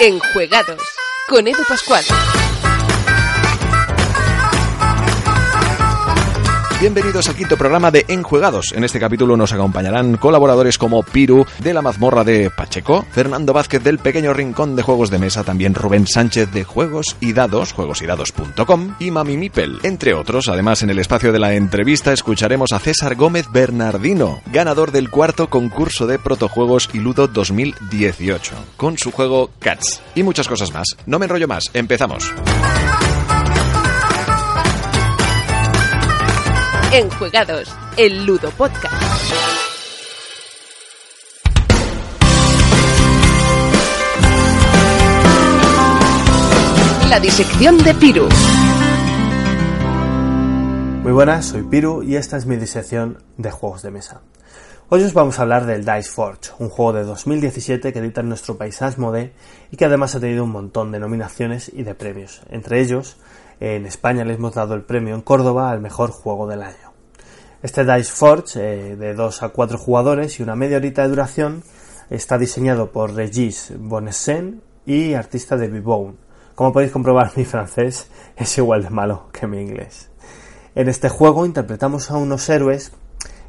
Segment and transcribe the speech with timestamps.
[0.00, 0.80] Enjuegados
[1.26, 2.04] con Edu Pascual.
[6.80, 8.70] Bienvenidos al quinto programa de Enjuegados.
[8.72, 13.82] En este capítulo nos acompañarán colaboradores como Piru de la mazmorra de Pacheco, Fernando Vázquez
[13.82, 18.94] del pequeño rincón de juegos de mesa, también Rubén Sánchez de Juegos y Dados, juegosydados.com
[19.00, 20.46] y Mami Mipel, entre otros.
[20.46, 25.50] Además, en el espacio de la entrevista escucharemos a César Gómez Bernardino, ganador del cuarto
[25.50, 30.86] concurso de protojuegos y Ludo 2018, con su juego Cats y muchas cosas más.
[31.06, 32.32] No me enrollo más, empezamos.
[36.90, 38.94] Enjuegados, el Ludo Podcast.
[47.10, 48.28] La disección de Piru.
[51.02, 54.22] Muy buenas, soy Piru y esta es mi disección de juegos de mesa.
[54.88, 58.30] Hoy os vamos a hablar del Dice Forge, un juego de 2017 que edita en
[58.30, 59.34] nuestro país Asmodee
[59.70, 62.40] y que además ha tenido un montón de nominaciones y de premios.
[62.48, 63.18] Entre ellos,
[63.60, 66.92] en España le hemos dado el premio en Córdoba al mejor juego del año.
[67.62, 68.60] Este Dice Forge,
[68.92, 71.64] eh, de 2 a 4 jugadores y una media horita de duración,
[72.08, 76.14] está diseñado por Regis Bonessen y artista de Bibone.
[76.54, 80.08] Como podéis comprobar, mi francés es igual de malo que mi inglés.
[80.74, 82.92] En este juego interpretamos a unos héroes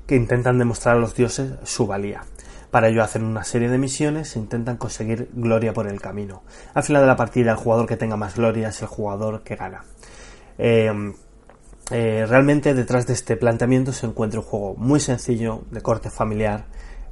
[0.07, 2.23] que intentan demostrar a los dioses su valía.
[2.71, 6.43] Para ello hacen una serie de misiones e intentan conseguir gloria por el camino.
[6.73, 9.55] Al final de la partida, el jugador que tenga más gloria es el jugador que
[9.55, 9.83] gana.
[10.57, 11.13] Eh,
[11.91, 16.65] eh, realmente detrás de este planteamiento se encuentra un juego muy sencillo, de corte familiar,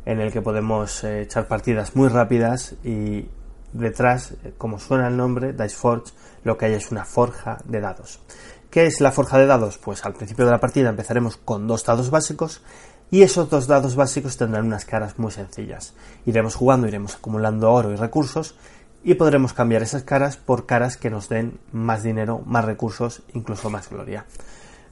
[0.06, 3.28] en el que podemos eh, echar partidas muy rápidas y
[3.74, 6.14] detrás, como suena el nombre, Dice Forge,
[6.44, 8.22] lo que hay es una forja de dados.
[8.70, 9.78] ¿Qué es la forja de dados?
[9.78, 12.62] Pues al principio de la partida empezaremos con dos dados básicos
[13.10, 15.94] y esos dos dados básicos tendrán unas caras muy sencillas.
[16.26, 18.56] Iremos jugando, iremos acumulando oro y recursos
[19.04, 23.70] y podremos cambiar esas caras por caras que nos den más dinero, más recursos, incluso
[23.70, 24.26] más gloria.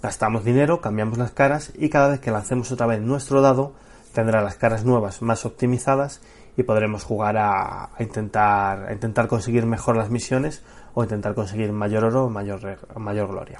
[0.01, 3.73] Gastamos dinero, cambiamos las caras y cada vez que lancemos otra vez nuestro dado
[4.13, 6.21] tendrá las caras nuevas más optimizadas
[6.57, 12.05] y podremos jugar a, intentar, a intentar conseguir mejor las misiones o intentar conseguir mayor
[12.05, 13.59] oro o mayor, mayor gloria.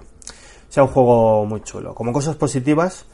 [0.69, 1.93] Sea un juego muy chulo.
[1.93, 3.05] Como cosas positivas,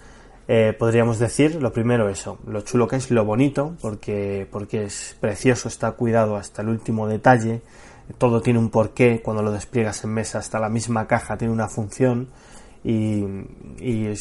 [0.54, 5.16] eh, podríamos decir lo primero eso, lo chulo que es, lo bonito, porque, porque es
[5.22, 7.62] precioso, está cuidado hasta el último detalle,
[8.18, 11.70] todo tiene un porqué, cuando lo despliegas en mesa hasta la misma caja tiene una
[11.70, 12.28] función,
[12.84, 13.24] y,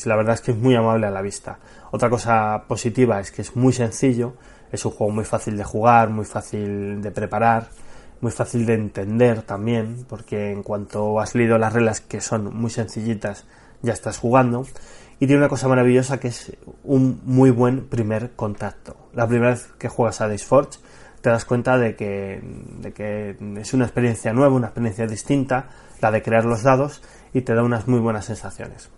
[0.04, 1.58] la verdad es que es muy amable a la vista.
[1.90, 4.34] Otra cosa positiva es que es muy sencillo,
[4.70, 7.70] es un juego muy fácil de jugar, muy fácil de preparar,
[8.20, 12.70] muy fácil de entender también, porque en cuanto has leído las reglas que son muy
[12.70, 13.46] sencillitas,
[13.82, 14.64] ya estás jugando.
[15.20, 18.96] Y tiene una cosa maravillosa que es un muy buen primer contacto.
[19.12, 20.48] La primera vez que juegas a Dice
[21.20, 22.40] te das cuenta de que,
[22.80, 25.68] de que es una experiencia nueva, una experiencia distinta,
[26.00, 27.02] la de crear los dados,
[27.34, 28.88] y te da unas muy buenas sensaciones.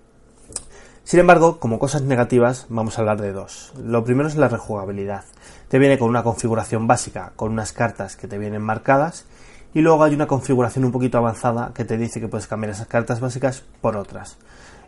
[1.03, 3.73] Sin embargo, como cosas negativas, vamos a hablar de dos.
[3.85, 5.25] Lo primero es la rejugabilidad.
[5.67, 9.27] Te viene con una configuración básica, con unas cartas que te vienen marcadas,
[9.75, 12.87] y luego hay una configuración un poquito avanzada que te dice que puedes cambiar esas
[12.87, 14.37] cartas básicas por otras.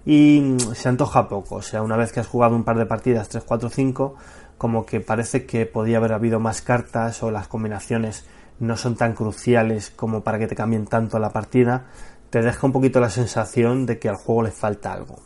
[0.07, 3.29] Y se antoja poco, o sea, una vez que has jugado un par de partidas,
[3.29, 4.15] 3, 4, 5,
[4.59, 8.27] como que parece que podía haber habido más cartas o las combinaciones
[8.61, 11.87] no son tan cruciales como para que te cambien tanto la partida,
[12.31, 15.21] te deja un poquito la sensación de que al juego le falta algo.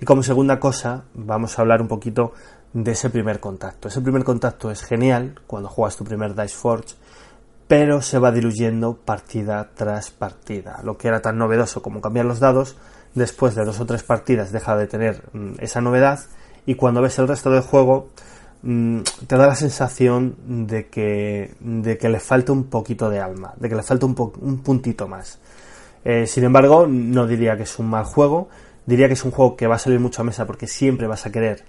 [0.00, 2.32] Y como segunda cosa, vamos a hablar un poquito
[2.72, 3.88] de ese primer contacto.
[3.88, 6.94] Ese primer contacto es genial cuando juegas tu primer Dice Forge,
[7.68, 10.80] pero se va diluyendo partida tras partida.
[10.82, 12.76] Lo que era tan novedoso como cambiar los dados,
[13.14, 16.20] después de dos o tres partidas deja de tener mm, esa novedad
[16.66, 18.08] y cuando ves el resto del juego
[18.62, 20.36] mm, te da la sensación
[20.68, 24.14] de que, de que le falta un poquito de alma, de que le falta un,
[24.40, 25.38] un puntito más.
[26.04, 28.48] Eh, sin embargo, no diría que es un mal juego,
[28.86, 31.26] diría que es un juego que va a salir mucho a mesa porque siempre vas
[31.26, 31.64] a querer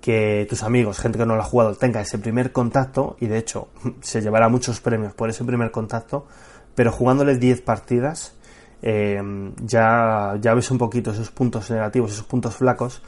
[0.00, 3.38] que tus amigos, gente que no lo ha jugado, tenga ese primer contacto y de
[3.38, 3.68] hecho
[4.00, 6.26] se llevará muchos premios por ese primer contacto,
[6.74, 8.34] pero jugándole 10 partidas
[8.82, 9.22] eh,
[9.62, 13.02] ya, ya ves un poquito esos puntos negativos, esos puntos flacos,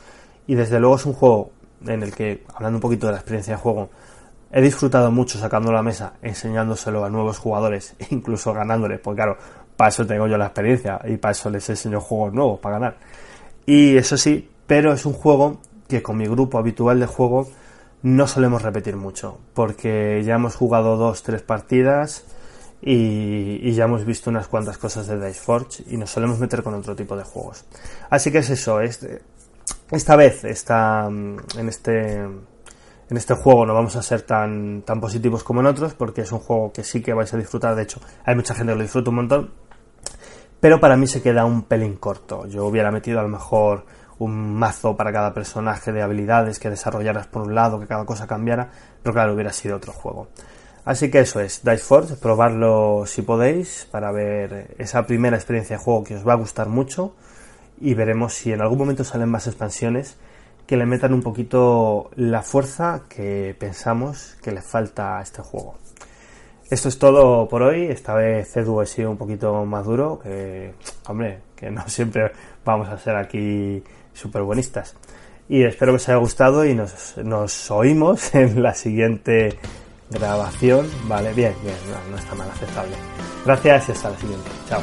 [0.46, 1.50] y desde luego es un juego
[1.86, 3.90] en el que, hablando un poquito de la experiencia de juego,
[4.50, 9.38] he disfrutado mucho sacando la mesa, enseñándoselo a nuevos jugadores, incluso ganándoles, porque claro,
[9.76, 12.96] para eso tengo yo la experiencia y para eso les enseño juegos nuevos, para ganar.
[13.64, 17.48] Y eso sí, pero es un juego que con mi grupo habitual de juego
[18.02, 22.24] no solemos repetir mucho, porque ya hemos jugado dos, tres partidas
[22.82, 26.74] y, ya hemos visto unas cuantas cosas de Dice Forge y nos solemos meter con
[26.74, 27.64] otro tipo de juegos.
[28.10, 32.26] Así que es eso, esta vez está en este
[33.12, 36.32] en este juego no vamos a ser tan, tan positivos como en otros, porque es
[36.32, 37.74] un juego que sí que vais a disfrutar.
[37.74, 39.50] De hecho, hay mucha gente que lo disfruta un montón,
[40.58, 42.46] pero para mí se queda un pelín corto.
[42.46, 43.84] Yo hubiera metido a lo mejor
[44.18, 48.26] un mazo para cada personaje de habilidades que desarrollaras por un lado, que cada cosa
[48.26, 48.70] cambiara,
[49.02, 50.28] pero claro, hubiera sido otro juego.
[50.84, 55.82] Así que eso es, Dice Force, probarlo si podéis para ver esa primera experiencia de
[55.82, 57.14] juego que os va a gustar mucho
[57.80, 60.16] y veremos si en algún momento salen más expansiones
[60.66, 65.76] que le metan un poquito la fuerza que pensamos que le falta a este juego.
[66.68, 67.84] Esto es todo por hoy.
[67.84, 70.18] Esta vez Edu ha sido un poquito más duro.
[70.20, 70.74] Que,
[71.06, 72.32] hombre, que no siempre
[72.64, 74.96] vamos a ser aquí súper buenistas.
[75.48, 79.58] Y espero que os haya gustado y nos oímos en la siguiente
[80.12, 80.88] grabación.
[81.04, 82.94] Vale, bien, bien, no, no está mal aceptable.
[83.44, 84.50] Gracias y hasta la siguiente.
[84.68, 84.82] Chao.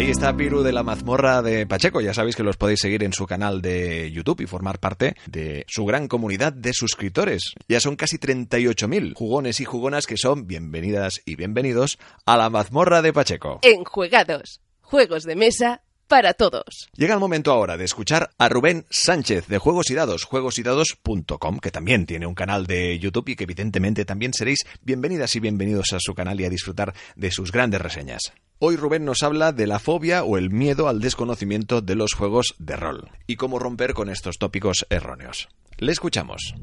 [0.00, 2.00] Ahí está Piru de la mazmorra de Pacheco.
[2.00, 5.66] Ya sabéis que los podéis seguir en su canal de YouTube y formar parte de
[5.68, 7.52] su gran comunidad de suscriptores.
[7.68, 13.02] Ya son casi 38.000 jugones y jugonas que son bienvenidas y bienvenidos a la mazmorra
[13.02, 13.58] de Pacheco.
[13.60, 14.62] Enjuegados.
[14.80, 16.90] Juegos de mesa para todos.
[16.96, 21.70] Llega el momento ahora de escuchar a Rubén Sánchez de Juegos y Dados, juegosydados.com, que
[21.70, 26.00] también tiene un canal de YouTube y que evidentemente también seréis bienvenidas y bienvenidos a
[26.00, 28.32] su canal y a disfrutar de sus grandes reseñas.
[28.58, 32.56] Hoy Rubén nos habla de la fobia o el miedo al desconocimiento de los juegos
[32.58, 35.48] de rol y cómo romper con estos tópicos erróneos.
[35.78, 36.56] Le escuchamos.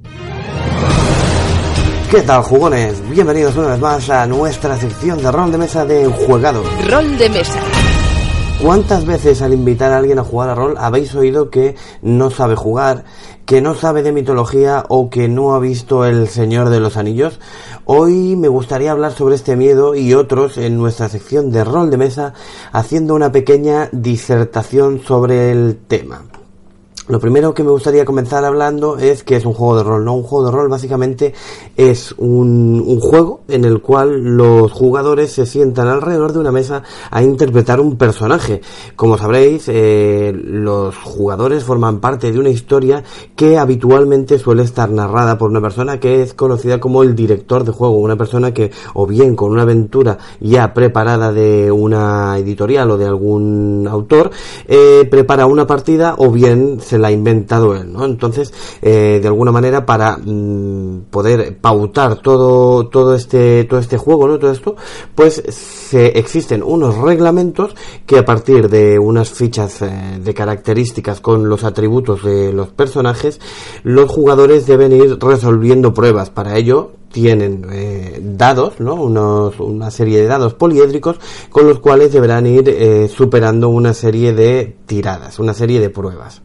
[2.11, 3.09] ¿Qué tal, jugones?
[3.09, 6.63] Bienvenidos una vez más a nuestra sección de rol de mesa de Juegado.
[6.85, 7.87] Rol de mesa.
[8.62, 12.56] ¿Cuántas veces al invitar a alguien a jugar a rol habéis oído que no sabe
[12.56, 13.06] jugar,
[13.45, 17.39] que no sabe de mitología o que no ha visto El Señor de los Anillos?
[17.86, 21.98] Hoy me gustaría hablar sobre este miedo y otros en nuestra sección de rol de
[21.98, 22.33] mesa,
[22.71, 26.24] haciendo una pequeña disertación sobre el tema.
[27.07, 30.13] Lo primero que me gustaría comenzar hablando es que es un juego de rol, ¿no?
[30.13, 31.33] Un juego de rol básicamente
[31.77, 37.24] es un, juego en el cual los jugadores se sientan alrededor de una mesa a
[37.24, 38.59] interpretar un personaje.
[38.98, 43.06] Como sabréis, eh, los jugadores forman parte de una historia
[43.38, 47.71] que habitualmente suele estar narrada por una persona que es conocida como el director de
[47.71, 52.98] juego, una persona que o bien con una aventura ya preparada de una editorial o
[52.98, 54.30] de algún autor,
[54.68, 58.05] eh, prepara una partida o bien se la ha inventado él, ¿no?
[58.05, 64.27] Entonces, eh, de alguna manera, para mm, poder pautar todo, todo este, todo este juego,
[64.27, 64.39] ¿no?
[64.39, 64.75] Todo esto,
[65.15, 71.49] pues se, existen unos reglamentos que a partir de unas fichas eh, de características con
[71.49, 73.39] los atributos de los personajes,
[73.83, 76.29] los jugadores deben ir resolviendo pruebas.
[76.29, 78.95] Para ello, tienen eh, dados, ¿no?
[78.95, 81.17] Una serie de dados poliédricos
[81.49, 86.42] con los cuales deberán ir superando una serie de tiradas, una serie de pruebas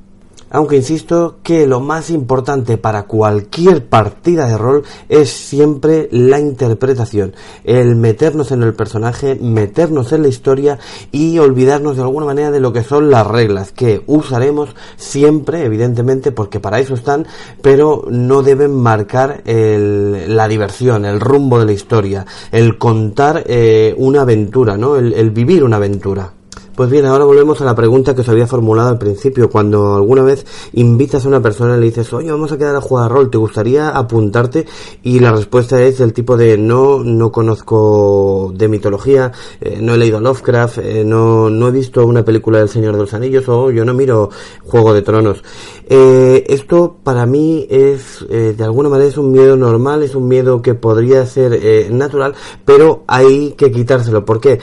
[0.53, 7.35] aunque insisto que lo más importante para cualquier partida de rol es siempre la interpretación,
[7.65, 10.79] el meternos en el personaje, meternos en la historia
[11.11, 16.33] y olvidarnos de alguna manera de lo que son las reglas que usaremos siempre, evidentemente,
[16.33, 17.27] porque para eso están,
[17.63, 24.21] pero no deben marcar la diversión, el rumbo de la historia, el contar eh, una
[24.21, 24.97] aventura, ¿no?
[24.97, 26.33] el vivir una aventura.
[26.75, 29.51] Pues bien, ahora volvemos a la pregunta que os había formulado al principio.
[29.51, 32.81] Cuando alguna vez invitas a una persona y le dices, oye, vamos a quedar a
[32.81, 34.65] jugar rol, ¿te gustaría apuntarte?
[35.03, 39.99] Y la respuesta es el tipo de, no, no conozco de mitología, eh, no he
[39.99, 43.71] leído Lovecraft, eh, no, no he visto una película del Señor de los Anillos o
[43.71, 44.31] yo no miro
[44.65, 45.45] Juego de Tronos.
[45.91, 50.63] Eh, esto para mí es, de alguna manera es un miedo normal, es un miedo
[50.63, 54.25] que podría ser natural, pero hay que quitárselo.
[54.25, 54.59] ¿Por qué?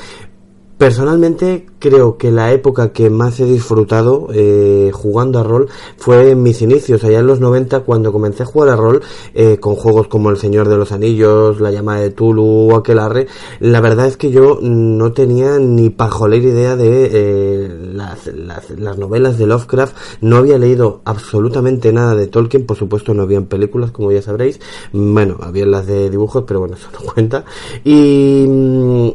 [0.79, 6.43] Personalmente creo que la época que más he disfrutado eh, jugando a rol fue en
[6.43, 9.01] mis inicios, allá en los 90, cuando comencé a jugar a rol
[9.33, 13.27] eh, con juegos como El Señor de los Anillos, La Llama de Tulu o Aquelarre.
[13.59, 18.97] La verdad es que yo no tenía ni pajolera idea de eh, las, las, las,
[18.97, 23.91] novelas de Lovecraft, no había leído absolutamente nada de Tolkien, por supuesto no habían películas,
[23.91, 24.59] como ya sabréis,
[24.91, 27.45] bueno, había las de dibujos, pero bueno, eso no cuenta.
[27.85, 28.45] Y,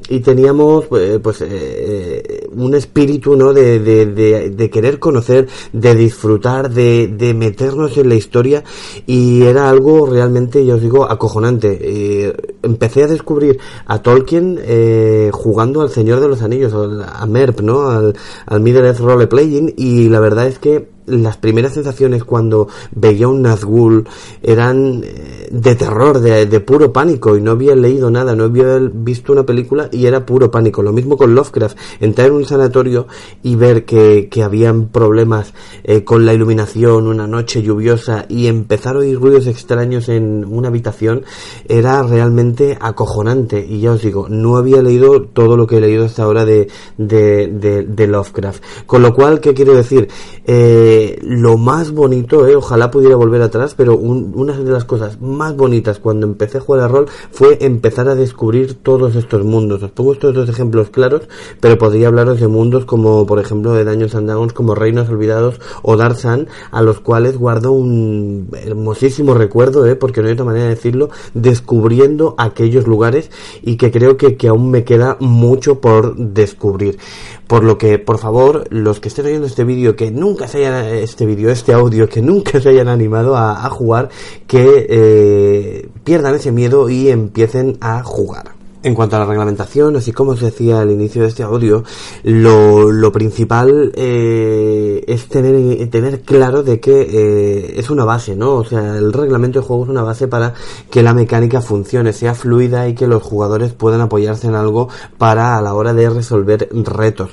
[0.08, 3.52] y teníamos, pues, eh, un espíritu ¿no?
[3.52, 8.64] De, de, de, de, querer conocer, de disfrutar, de, de, meternos en la historia
[9.06, 11.78] y era algo realmente, ya os digo, acojonante.
[11.80, 12.32] Eh,
[12.62, 17.88] empecé a descubrir a Tolkien eh, jugando al Señor de los Anillos, a Merp, ¿no?
[17.88, 18.14] al,
[18.46, 23.28] al Middle Earth Role Playing y la verdad es que las primeras sensaciones cuando veía
[23.28, 24.06] un Nazgûl
[24.42, 28.78] eran eh, de terror, de, de, puro pánico y no había leído nada, no había
[28.92, 30.82] visto una película y era puro pánico.
[30.82, 33.06] Lo mismo con Lovecraft, entrar en un sanatorio
[33.42, 35.52] y ver que, que habían problemas
[35.84, 40.68] eh, con la iluminación, una noche lluviosa y empezar a oír ruidos extraños en una
[40.68, 41.24] habitación
[41.68, 46.04] era realmente acojonante y ya os digo, no había leído todo lo que he leído
[46.04, 48.62] hasta ahora de, de, de, de Lovecraft.
[48.86, 50.08] Con lo cual, ¿qué quiero decir?
[50.46, 55.20] Eh, lo más bonito, eh, ojalá pudiera volver atrás, pero un, una de las cosas
[55.20, 59.82] más bonitas cuando empecé a jugar a rol fue empezar a descubrir todos estos mundos.
[59.82, 61.22] Os pongo estos dos ejemplos claros,
[61.60, 65.60] pero podría hablaros de mundos como, por ejemplo, de Daños and Dragons, como Reinos Olvidados
[65.82, 70.64] o Darzan, a los cuales guardo un hermosísimo recuerdo, eh, porque no hay otra manera
[70.64, 73.30] de decirlo, descubriendo aquellos lugares
[73.62, 76.98] y que creo que aún me queda mucho por descubrir.
[77.46, 80.86] Por lo que, por favor, los que estén oyendo este vídeo, que nunca se hayan,
[80.86, 84.08] este vídeo, este audio, que nunca se hayan animado a, jugar,
[84.46, 88.63] que eh, pierdan ese miedo y empiecen a jugar.
[88.84, 91.84] En cuanto a la reglamentación, así como os decía al inicio de este audio,
[92.22, 98.56] lo, principal eh, es tener, tener claro de que eh, es una base, ¿no?
[98.56, 100.52] O sea, el reglamento de juego es una base para
[100.90, 105.56] que la mecánica funcione, sea fluida y que los jugadores puedan apoyarse en algo para
[105.56, 107.30] a la hora de resolver retos.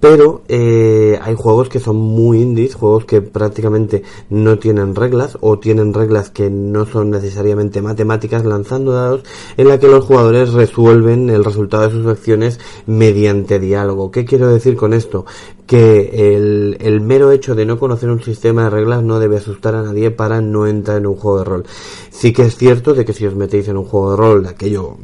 [0.00, 5.58] Pero eh, hay juegos que son muy indies, juegos que prácticamente no tienen reglas o
[5.58, 9.24] tienen reglas que no son necesariamente matemáticas, lanzando dados
[9.58, 14.10] en la que los jugadores resuelven el resultado de sus acciones mediante diálogo.
[14.10, 15.24] ¿Qué quiero decir con esto?
[15.66, 19.82] Que el, mero hecho de no conocer un sistema de reglas no debe asustar a
[19.82, 21.64] nadie para no entrar en un juego de rol.
[22.10, 24.96] Sí que es cierto de que si os metéis en un juego de rol aquello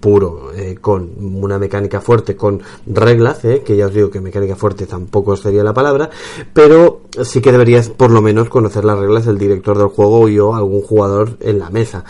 [0.00, 4.56] puro, eh, con una mecánica fuerte, con reglas, eh, que ya os digo que mecánica
[4.56, 6.10] fuerte tampoco sería la palabra,
[6.52, 10.54] pero sí que deberías por lo menos conocer las reglas del director del juego o
[10.54, 12.04] algún jugador en la mesa.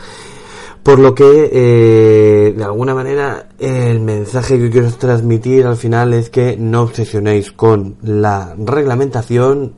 [0.83, 6.29] Por lo que, eh, de alguna manera, el mensaje que quiero transmitir al final es
[6.29, 9.75] que no obsesionéis con la reglamentación,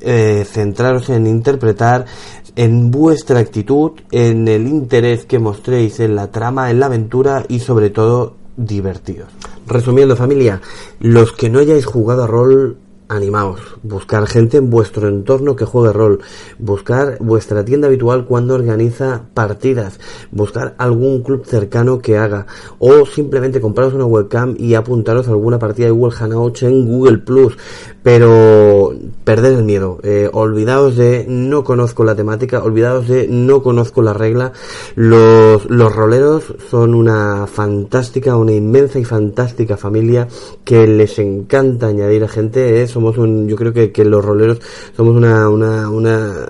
[0.00, 2.06] eh, centraros en interpretar,
[2.56, 7.60] en vuestra actitud, en el interés que mostréis en la trama, en la aventura y
[7.60, 9.28] sobre todo divertidos.
[9.68, 10.60] Resumiendo familia,
[10.98, 12.76] los que no hayáis jugado a rol
[13.10, 16.20] animaos, buscar gente en vuestro entorno que juegue rol,
[16.58, 19.98] buscar vuestra tienda habitual cuando organiza partidas,
[20.30, 22.46] buscar algún club cercano que haga,
[22.78, 27.18] o simplemente compraros una webcam y apuntaros a alguna partida de Google Hangouts en Google
[27.18, 27.58] Plus,
[28.04, 34.02] pero perder el miedo, eh, olvidaos de no conozco la temática, olvidaos de no conozco
[34.02, 34.52] la regla,
[34.94, 40.28] los, los roleros son una fantástica, una inmensa y fantástica familia
[40.64, 44.60] que les encanta añadir a gente, eso somos un, yo creo que, los roleros
[44.94, 46.48] somos una, una, una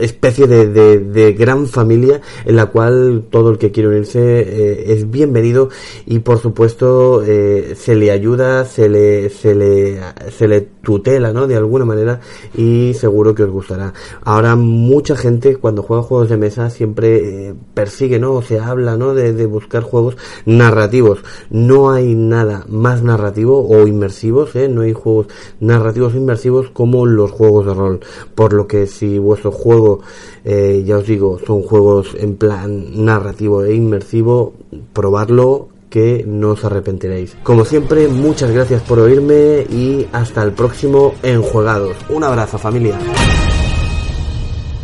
[0.00, 5.68] especie de, gran familia en la cual todo el que quiere unirse eh, es bienvenido
[6.06, 10.00] y por supuesto eh, se le ayuda, se le, se le,
[10.30, 11.46] se le tutela, ¿no?
[11.46, 12.20] De alguna manera
[12.56, 13.92] y seguro que os gustará.
[14.22, 18.34] Ahora mucha gente cuando juega juegos de mesa siempre eh, persigue, ¿no?
[18.34, 19.14] O se habla, ¿no?
[19.14, 21.20] De, de, buscar juegos narrativos.
[21.50, 24.68] No hay nada más narrativo o inmersivos, ¿eh?
[24.68, 25.26] No hay juegos
[25.60, 25.73] narrativos
[26.14, 28.00] inmersivos como los juegos de rol.
[28.34, 30.00] Por lo que si vuestro juego,
[30.44, 34.54] eh, ya os digo, son juegos en plan narrativo e inmersivo,
[34.92, 37.36] probarlo que no os arrepentiréis.
[37.42, 41.96] Como siempre, muchas gracias por oírme y hasta el próximo Enjuegados.
[42.08, 42.98] Un abrazo familia.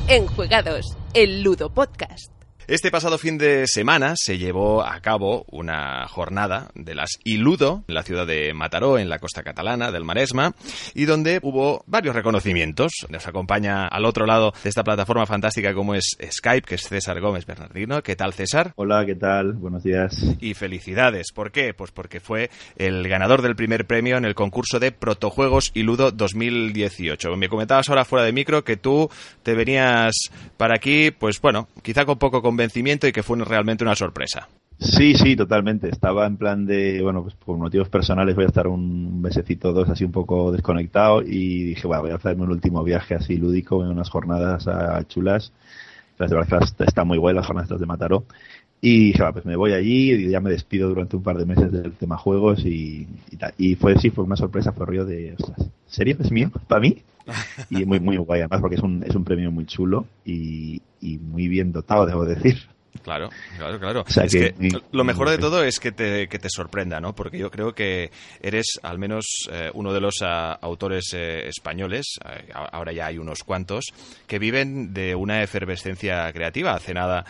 [0.07, 2.40] Enjuegados, el Ludo Podcast.
[2.71, 7.95] Este pasado fin de semana se llevó a cabo una jornada de las Iludo en
[7.97, 10.55] la ciudad de Mataró, en la costa catalana del Maresma,
[10.95, 12.93] y donde hubo varios reconocimientos.
[13.09, 17.21] Nos acompaña al otro lado de esta plataforma fantástica como es Skype, que es César
[17.21, 18.05] Gómez Bernardino.
[18.05, 18.73] ¿Qué tal, César?
[18.77, 19.55] Hola, ¿qué tal?
[19.55, 20.37] Buenos días.
[20.39, 21.33] Y felicidades.
[21.35, 21.75] ¿Por qué?
[21.75, 27.37] Pues porque fue el ganador del primer premio en el concurso de Protojuegos Iludo 2018.
[27.37, 29.11] Me comentabas ahora fuera de micro que tú
[29.43, 30.13] te venías
[30.57, 34.49] para aquí, pues bueno, quizá con poco convencimiento y que fue realmente una sorpresa.
[34.81, 35.91] Sí, sí, totalmente.
[35.91, 39.91] Estaba en plan de, bueno, pues por motivos personales voy a estar un mesecito dos
[39.91, 43.85] así un poco desconectado y dije, bueno, voy a hacerme un último viaje así lúdico
[43.85, 44.67] en unas jornadas
[45.09, 45.53] chulas.
[46.19, 48.25] Las de verdad está muy buena las jornadas de Mataró.
[48.81, 51.71] Y dije, pues me voy allí y ya me despido durante un par de meses
[51.71, 53.07] del tema juegos y,
[53.59, 56.17] y, fue, sí, fue una sorpresa, fue río de, ostras, ¿serio?
[56.19, 56.51] ¿Es mío?
[56.67, 57.03] ¿Para mí?
[57.71, 61.19] Y muy, muy guay además porque es un, es un premio muy chulo y, y
[61.19, 62.69] muy bien dotado, debo decir.
[63.03, 64.05] Claro, claro, claro.
[64.07, 64.55] es que,
[64.93, 67.15] lo mejor de todo es que te, que te sorprenda, ¿no?
[67.15, 68.11] Porque yo creo que
[68.43, 73.43] eres al menos eh, uno de los autores eh, españoles, eh, ahora ya hay unos
[73.45, 73.87] cuantos,
[74.27, 76.75] que viven de una efervescencia creativa.
[76.75, 77.25] Hace nada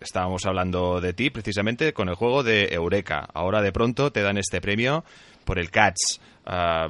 [0.00, 3.28] estábamos hablando de ti precisamente con el juego de Eureka.
[3.34, 5.04] Ahora de pronto te dan este premio
[5.44, 6.20] por el Cats.
[6.46, 6.88] Ah,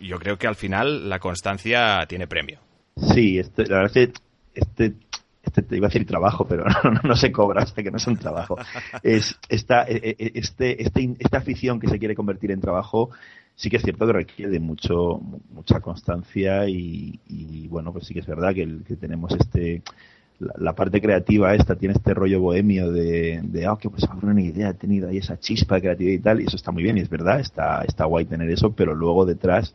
[0.00, 2.60] yo creo que al final la constancia tiene premio.
[2.96, 4.12] Sí, este, la verdad es que
[4.54, 4.94] este
[5.42, 6.64] este, te iba a decir trabajo, pero
[7.02, 8.56] no, se cobra hasta que no es un trabajo.
[9.02, 13.10] Es esta, e, e, este, este, esta afición que se quiere convertir en trabajo
[13.54, 15.20] sí que es cierto que requiere de mucho,
[15.50, 19.82] mucha constancia y, bueno, pues sí que es verdad que, que tenemos este,
[20.38, 24.70] la, parte creativa esta tiene este rollo bohemio de, de ah, que pues una idea,
[24.70, 27.00] he tenido ahí esa chispa de creatividad y tal, y eso está muy bien, y
[27.00, 29.74] es verdad, está, está guay tener eso, pero luego detrás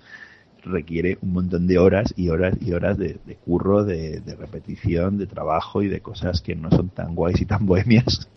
[0.63, 5.82] requiere un montón de horas y horas y horas de, curro, de, repetición, de trabajo
[5.82, 8.30] y de cosas que no son tan guays y tan bohemias,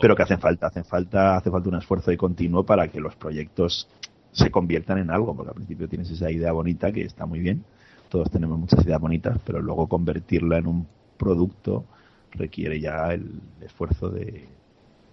[0.00, 3.14] pero que hacen falta, hacen falta, hace falta un esfuerzo de continuo para que los
[3.16, 3.88] proyectos
[4.32, 7.64] se conviertan en algo, porque al principio tienes esa idea bonita que está muy bien,
[8.08, 11.84] todos tenemos muchas ideas bonitas, pero luego convertirla en un producto
[12.32, 14.46] requiere ya el esfuerzo de,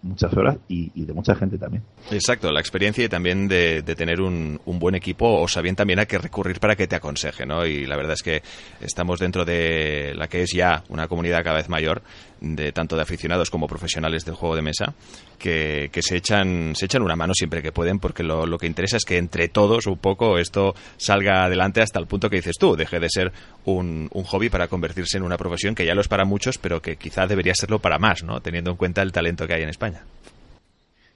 [0.04, 1.84] muchas horas y, de mucha gente también.
[2.12, 6.18] Exacto, la experiencia y también de, tener un, buen equipo o sabiendo también a qué
[6.18, 7.66] recurrir para que te aconseje, ¿no?
[7.66, 8.44] Y la verdad es que
[8.82, 12.02] estamos dentro de la que es ya una comunidad cada vez mayor
[12.44, 14.94] de tanto de aficionados como profesionales del juego de mesa
[15.40, 18.98] que, se echan se echan una mano siempre que pueden porque lo, lo, que interesa
[18.98, 22.76] es que entre todos un poco esto salga adelante hasta el punto que dices tú
[22.76, 23.32] deje de ser
[23.64, 26.82] un, un hobby para convertirse en una profesión que ya lo es para muchos pero
[26.82, 29.70] que quizá debería serlo para más no teniendo en cuenta el talento que hay en
[29.70, 30.04] España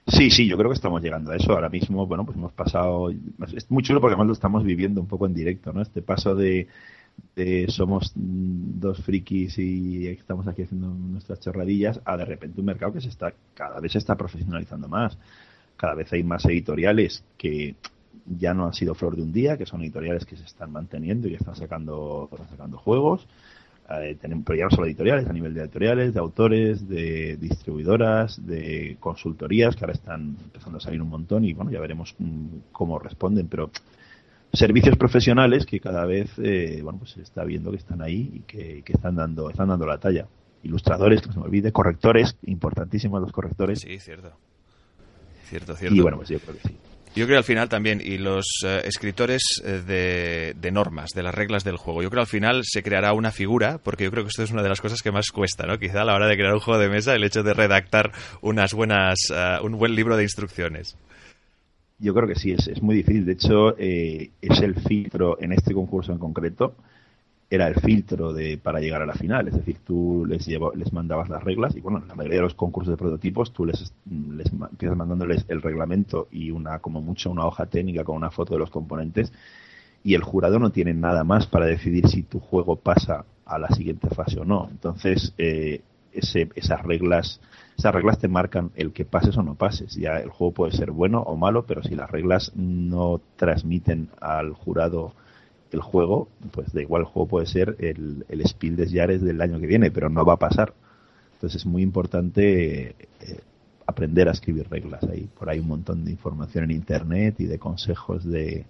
[0.06, 1.52] Sí, sí, yo creo que estamos llegando a eso.
[1.52, 3.10] Ahora mismo, bueno, pues hemos pasado.
[3.54, 5.82] Es muy chulo porque además lo estamos viviendo un poco en directo, ¿no?
[5.82, 6.66] Este paso de,
[7.68, 13.00] somos dos frikis y estamos aquí haciendo nuestras chorradillas a de repente un mercado que
[13.00, 15.16] se está cada vez se está profesionalizando más.
[15.76, 17.76] Cada vez hay más editoriales que
[18.26, 21.28] ya no han sido flor de un día, que son editoriales que se están manteniendo
[21.28, 23.26] y están sacando, están sacando juegos.
[23.90, 28.98] Eh, pero ya no solo editoriales, a nivel de editoriales, de autores, de distribuidoras, de
[29.00, 32.98] consultorías, que ahora están empezando a salir un montón y bueno, ya veremos mm, cómo
[32.98, 33.70] responden, pero
[34.52, 38.40] servicios profesionales que cada vez eh, bueno pues se está viendo que están ahí y
[38.40, 40.26] que, están dando están dando la talla.
[40.62, 43.80] Ilustradores que no se me olvide correctores importantísimos los correctores.
[43.80, 44.32] Sí cierto.
[45.44, 45.96] Cierto cierto.
[45.96, 46.76] y bueno pues yo creo que sí.
[47.14, 51.64] Yo creo al final también, y los eh, escritores eh, de, normas, de las reglas
[51.64, 54.42] del juego, yo creo al final se creará una figura, porque yo creo que esto
[54.42, 55.78] es una de las cosas que más cuesta, ¿no?
[55.78, 58.74] Quizá a la hora de crear un juego de mesa, el hecho de redactar unas
[58.74, 59.16] buenas,
[59.62, 60.96] un buen libro de instrucciones.
[61.98, 63.24] Yo creo que sí, es, es muy difícil.
[63.26, 66.74] De hecho, eh, es el filtro en este concurso en concreto,
[67.50, 69.48] era el filtro de para llegar a la final.
[69.48, 72.54] Es decir, tú les, les mandabas las reglas y, bueno, en la mayoría de los
[72.54, 77.46] concursos de prototipos tú les, les empiezas mandándoles el reglamento y una, como mucho, una
[77.46, 79.32] hoja técnica con una foto de los componentes
[80.04, 83.68] y el jurado no tiene nada más para decidir si tu juego pasa a la
[83.68, 84.68] siguiente fase o no.
[84.70, 85.80] Entonces, eh,
[86.12, 87.40] ese, esas reglas
[87.78, 89.94] esas reglas te marcan el que pases o no pases.
[89.94, 94.52] Ya el juego puede ser bueno o malo, pero si las reglas no transmiten al
[94.52, 95.12] jurado
[95.70, 99.40] el juego, pues da igual el juego puede ser el, el Spiel des Jahres del
[99.40, 100.74] año que viene, pero no va a pasar.
[101.34, 103.40] Entonces es muy importante eh,
[103.86, 105.04] aprender a escribir reglas.
[105.04, 108.66] Hay por ahí un montón de información en internet y de consejos de,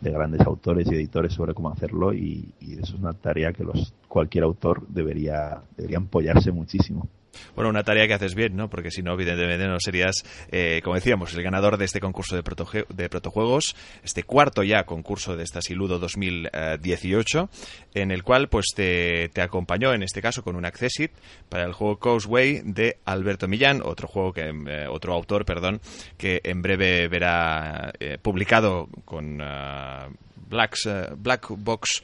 [0.00, 3.64] de grandes autores y editores sobre cómo hacerlo y, y, eso es una tarea que
[3.64, 7.08] los cualquier autor debería debería apoyarse muchísimo.
[7.54, 8.68] Bueno, una tarea que haces bien, ¿no?
[8.68, 10.16] Porque si no, evidentemente no serías,
[10.50, 12.42] eh, como decíamos, el ganador de este concurso de,
[12.88, 17.48] de protojuegos, este cuarto ya concurso de esta Siludo 2018,
[17.94, 21.12] en el cual pues te, acompañó, en este caso, con un Accessit
[21.48, 25.80] para el juego Causeway de Alberto Millán, otro juego que, eh, otro autor, perdón,
[26.16, 29.38] que en breve verá eh, publicado con
[30.48, 30.76] Black,
[31.16, 32.02] Black Box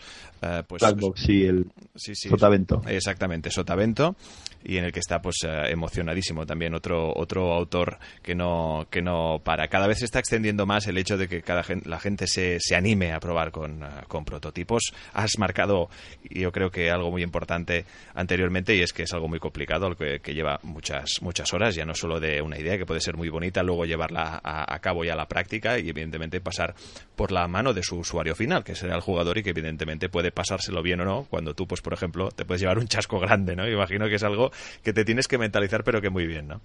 [0.69, 2.83] pues, Black Box, sí, el Sotavento.
[2.87, 4.17] Exactamente, Sotavento
[4.64, 9.03] y en el que está pues eh, emocionadísimo también otro otro autor que no que
[9.03, 9.68] no para.
[9.68, 12.77] Cada vez se está extendiendo más el hecho de que cada la gente se, se
[12.77, 14.92] anime a probar con, eh, con prototipos.
[15.14, 15.88] Has marcado
[16.31, 20.21] yo creo que algo muy importante anteriormente y es que es algo muy complicado que,
[20.21, 23.29] que lleva muchas muchas horas ya no solo de una idea que puede ser muy
[23.29, 26.75] bonita luego llevarla a, a cabo ya a la práctica y evidentemente pasar
[27.16, 30.33] por la mano de su usuario final que será el jugador y que evidentemente puede
[30.33, 33.57] pasárselo bien o no cuando tú pues por ejemplo te puedes llevar un chasco grande
[33.57, 34.48] no imagino que es algo
[34.83, 36.61] que te tienes que mentalizar, pero que muy bien, ¿no?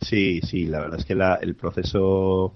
[0.00, 2.54] Sí, sí, la verdad es que el proceso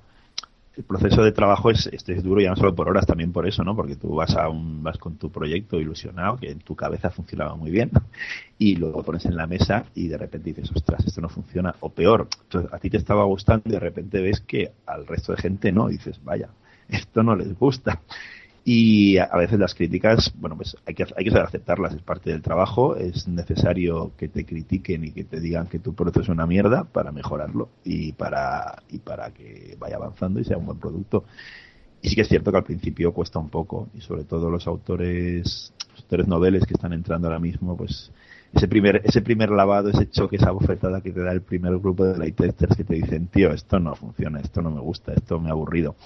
[0.76, 3.46] el proceso de trabajo es, este es duro ya no solo por horas, también por
[3.46, 3.76] eso, ¿no?
[3.76, 7.54] Porque tú vas a un, vas con tu proyecto ilusionado, que en tu cabeza funcionaba
[7.54, 7.90] muy bien,
[8.58, 11.90] y luego pones en la mesa y de repente dices, ostras, esto no funciona, o
[11.90, 12.28] peor,
[12.72, 15.88] a ti te estaba gustando y de repente ves que al resto de gente no,
[15.88, 16.48] dices, vaya,
[16.88, 18.00] esto no les gusta.
[18.66, 22.30] Y a veces las críticas, bueno, pues hay que, hay que saber aceptarlas, es parte
[22.30, 26.28] del trabajo, es necesario que te critiquen y que te digan que tu proceso es
[26.30, 30.78] una mierda para mejorarlo y para, y para que vaya avanzando y sea un buen
[30.78, 31.24] producto.
[32.00, 34.66] Y sí que es cierto que al principio cuesta un poco, y sobre todo los
[34.66, 38.10] autores, los autores noveles que están entrando ahora mismo, pues
[38.54, 42.06] ese primer, ese primer lavado, ese choque, esa bofetada que te da el primer grupo
[42.06, 45.38] de light testers que te dicen, tío, esto no funciona, esto no me gusta, esto
[45.38, 45.96] me ha aburrido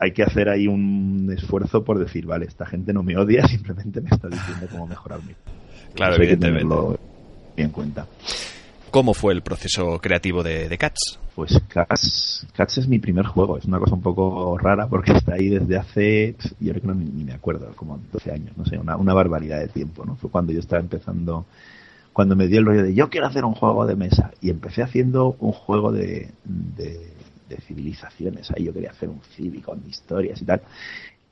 [0.00, 4.00] hay que hacer ahí un esfuerzo por decir, vale, esta gente no me odia, simplemente
[4.00, 5.34] me está diciendo cómo mejorarme.
[5.94, 6.74] Claro, evidentemente.
[7.56, 8.06] Bien en cuenta.
[8.90, 11.18] ¿Cómo fue el proceso creativo de, Cats?
[11.34, 13.58] Pues Cats, Cats es mi primer juego.
[13.58, 16.94] Es una cosa un poco rara porque está ahí desde hace, yo creo que no
[16.94, 20.16] ni, me acuerdo, como 12 años, no sé, una, una barbaridad de tiempo, ¿no?
[20.16, 21.44] Fue cuando yo estaba empezando,
[22.12, 24.82] cuando me dio el rollo de yo quiero hacer un juego de mesa y empecé
[24.82, 27.12] haciendo un juego de de
[27.56, 28.50] civilizaciones.
[28.50, 30.62] Ahí yo quería hacer un civi con historias y tal.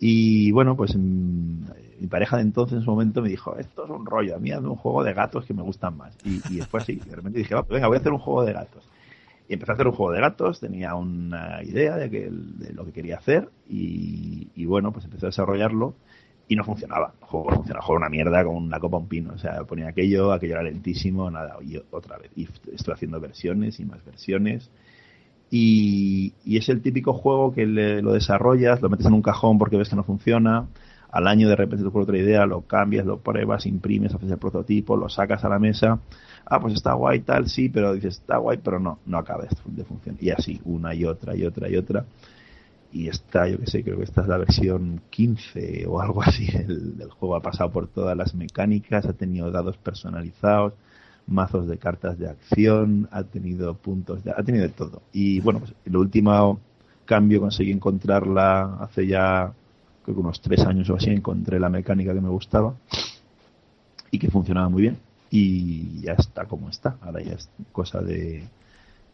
[0.00, 1.64] Y bueno, pues mm,
[2.00, 4.52] mi pareja de entonces en su momento me dijo, esto es un rollo, a mí
[4.52, 6.16] hazme un juego de gatos que me gustan más.
[6.24, 8.88] Y, después sí, de repente dije, venga, voy a hacer un juego de gatos.
[9.48, 12.84] Y empecé a hacer un juego de gatos, tenía una idea de, que, de lo
[12.84, 15.94] que quería hacer y, bueno, pues empecé a desarrollarlo
[16.46, 17.14] y no funcionaba.
[17.20, 19.32] El juego funcionaba, juego una mierda con una copa un pino.
[19.32, 22.30] O sea, ponía aquello, aquello era lentísimo, nada, y otra vez.
[22.36, 24.70] Y estoy haciendo versiones y más versiones
[25.50, 29.88] y, es el típico juego que lo desarrollas, lo metes en un cajón porque ves
[29.88, 30.66] que no funciona,
[31.10, 34.38] al año de repente te ocurre otra idea, lo cambias, lo pruebas, imprimes, haces el
[34.38, 36.00] prototipo, lo sacas a la mesa,
[36.44, 39.84] ah, pues está guay tal, sí, pero dices, está guay, pero no, no acaba de
[39.84, 40.22] funcionar.
[40.22, 42.04] Y así, una y otra y otra y otra.
[42.90, 46.48] Y está, yo que sé, creo que esta es la versión 15 o algo así
[46.54, 47.36] el, del juego.
[47.36, 50.74] Ha pasado por todas las mecánicas, ha tenido dados personalizados,
[51.28, 55.02] mazos de cartas de acción, ha tenido puntos, de, ha tenido de todo.
[55.12, 56.58] Y bueno, pues el último
[57.04, 59.52] cambio conseguí encontrarla hace ya
[60.02, 62.74] creo que unos tres años o así, encontré la mecánica que me gustaba
[64.10, 64.98] y que funcionaba muy bien
[65.30, 66.96] y ya está como está.
[67.02, 68.44] Ahora ya es cosa de,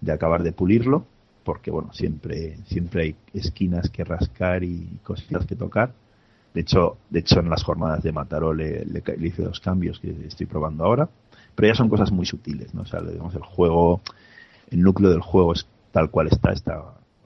[0.00, 1.04] de acabar de pulirlo
[1.44, 5.92] porque bueno, siempre, siempre hay esquinas que rascar y cositas que tocar.
[6.54, 10.10] De hecho, de hecho en las jornadas de Mataró le, le hice dos cambios que
[10.26, 11.08] estoy probando ahora
[11.54, 12.82] pero ya son cosas muy sutiles, ¿no?
[12.82, 14.00] O sea, digamos, el juego,
[14.70, 16.82] el núcleo del juego es tal cual está, está,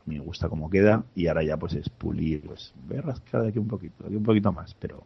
[0.06, 3.48] me gusta cómo queda, y ahora ya pues es pulir, pues voy a rascar de
[3.48, 5.04] aquí un poquito, de aquí un poquito más, pero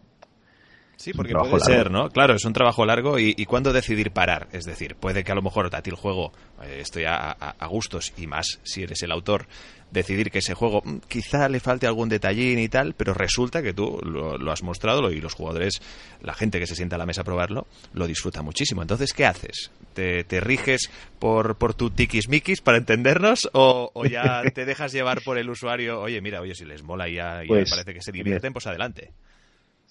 [0.96, 2.10] Sí, porque puede ser, ¿no?
[2.10, 4.48] Claro, es un trabajo largo y, y cuándo decidir parar.
[4.52, 7.66] Es decir, puede que a lo mejor a ti el juego eh, estoy a, a,
[7.66, 9.46] gustos y más si eres el autor,
[9.90, 13.72] decidir que ese juego mm, quizá le falte algún detallín y tal, pero resulta que
[13.72, 15.80] tú lo, has mostrado y los jugadores,
[16.20, 18.82] la gente que se sienta a la mesa a probarlo, lo disfruta muchísimo.
[18.82, 19.70] Entonces, ¿qué haces?
[19.94, 25.22] ¿Te, te riges por, por tu tiquismiquis para entendernos o, o, ya te dejas llevar
[25.22, 26.00] por el usuario?
[26.00, 29.10] Oye, mira, oye, si les mola y ya, pues, parece que se divierten, pues adelante.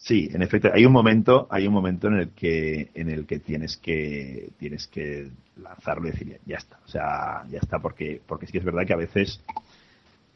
[0.03, 3.37] Sí, en efecto, hay un momento, hay un momento en el que, en el que
[3.37, 8.47] tienes que, tienes que lanzarlo y decir ya está, o sea, ya está, porque, porque
[8.47, 9.43] sí que es verdad que a veces,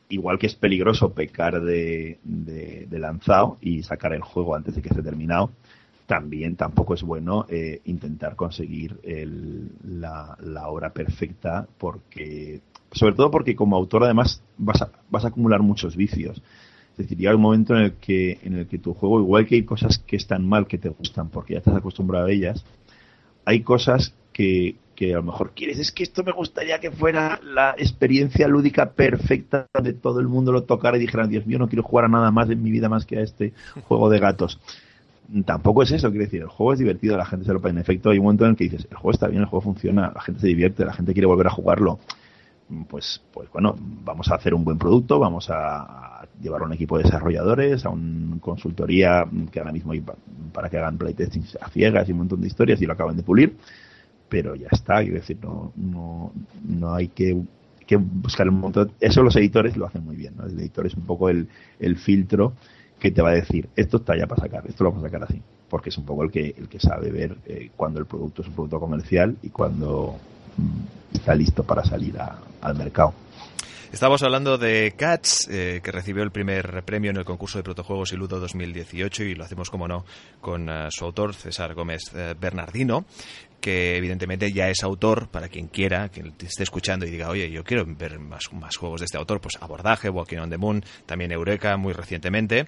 [0.10, 4.90] igual que es peligroso pecar de, de, lanzado y sacar el juego antes de que
[4.90, 5.50] esté terminado,
[6.06, 13.32] también tampoco es bueno eh, intentar conseguir el, la, la hora perfecta porque, sobre todo
[13.32, 16.40] porque como autor además vas a, vas a acumular muchos vicios.
[16.96, 19.56] Es decir, llega un momento en el que en el que tu juego, igual que
[19.56, 22.64] hay cosas que están mal que te gustan porque ya estás acostumbrado a ellas,
[23.44, 27.40] hay cosas que, que a lo mejor quieres, es que esto me gustaría que fuera
[27.44, 31.68] la experiencia lúdica perfecta de todo el mundo lo tocara y dijera, Dios mío, no
[31.68, 33.54] quiero jugar a nada más en mi vida más que a este
[33.88, 34.60] juego de gatos.
[35.46, 37.72] Tampoco es eso, quiero decir, el juego es divertido, la gente se lo pone.
[37.72, 39.64] En efecto, hay un momento en el que dices, el juego está bien, el juego
[39.64, 42.00] funciona, la gente se divierte, la gente quiere volver a jugarlo.
[42.88, 46.98] Pues, pues bueno, vamos a hacer un buen producto, vamos a llevar a un equipo
[46.98, 49.94] de desarrolladores, a una consultoría que ahora mismo
[50.52, 53.24] para que hagan playtesting a ciegas y un montón de historias y lo acaban de
[53.24, 53.56] pulir
[54.30, 56.34] pero ya está, quiero decir, no, no,
[56.68, 57.38] no hay que,
[57.98, 58.92] buscar un montón.
[59.00, 60.46] Eso los editores lo hacen muy bien, ¿no?
[60.46, 61.48] El editor es un poco el,
[61.80, 62.54] el filtro
[63.00, 65.24] que te va a decir, esto está ya para sacar, esto lo vamos a sacar
[65.24, 68.42] así, porque es un poco el que, el que sabe ver eh, cuando el producto
[68.42, 70.18] es un producto comercial y cuando
[71.14, 72.16] está listo para salir
[72.62, 73.14] al mercado.
[73.96, 78.12] Estamos hablando de Cats, eh, que recibió el primer premio en el concurso de protojuegos
[78.12, 80.04] y Ludo 2018 y lo hacemos, como no,
[80.42, 83.06] con uh, su autor, César Gómez uh, Bernardino,
[83.62, 87.64] que evidentemente ya es autor para quien quiera, quien esté escuchando y diga, oye, yo
[87.64, 91.78] quiero ver más, juegos de este autor, pues Abordaje, Walking on the Moon, también Eureka
[91.78, 92.68] muy recientemente.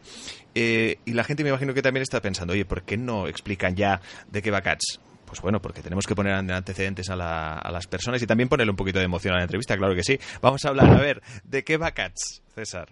[0.56, 3.76] Eh, y la gente me imagino que también está pensando, oye, ¿por qué no explican
[3.76, 4.00] ya
[4.32, 5.02] de qué va Cats?
[5.28, 9.00] Pues bueno, porque tenemos que poner antecedentes a, las personas y también ponerle un poquito
[9.00, 10.18] de emoción a la entrevista, claro que sí.
[10.42, 12.90] Vamos a hablar, a ver, ¿de qué va Cats, César?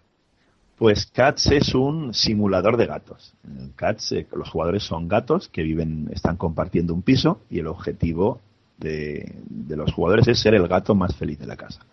[0.78, 3.34] Pues Cats es un simulador de gatos.
[3.48, 7.67] En Cats eh, los jugadores son gatos que viven, están compartiendo un piso y el
[7.67, 8.41] objetivo
[8.78, 9.34] de
[9.69, 11.86] los jugadores es ser el gato más feliz de la casa.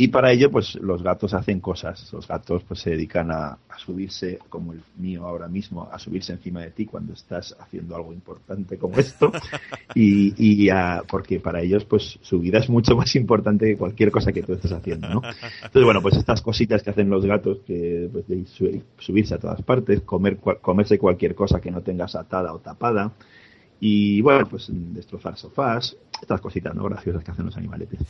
[0.00, 2.12] Y para ello, pues los gatos hacen cosas.
[2.12, 6.60] Los gatos pues se dedican a, subirse, como el mío ahora mismo, a subirse encima
[6.60, 9.32] de ti cuando estás haciendo algo importante como esto.
[9.96, 10.70] y, y
[11.10, 14.52] porque para ellos, pues su vida es mucho más importante que cualquier cosa que tú
[14.52, 15.20] estés haciendo, ¿no?
[15.24, 18.44] Entonces, bueno, pues estas cositas que hacen los gatos, que pues, de
[18.98, 23.14] subirse a todas partes, comer, comerse cualquier cosa que no tengas atada o tapada,
[23.80, 28.00] y bueno, pues destrozar sofás, estas cositas no graciosas que hacen los animaletes.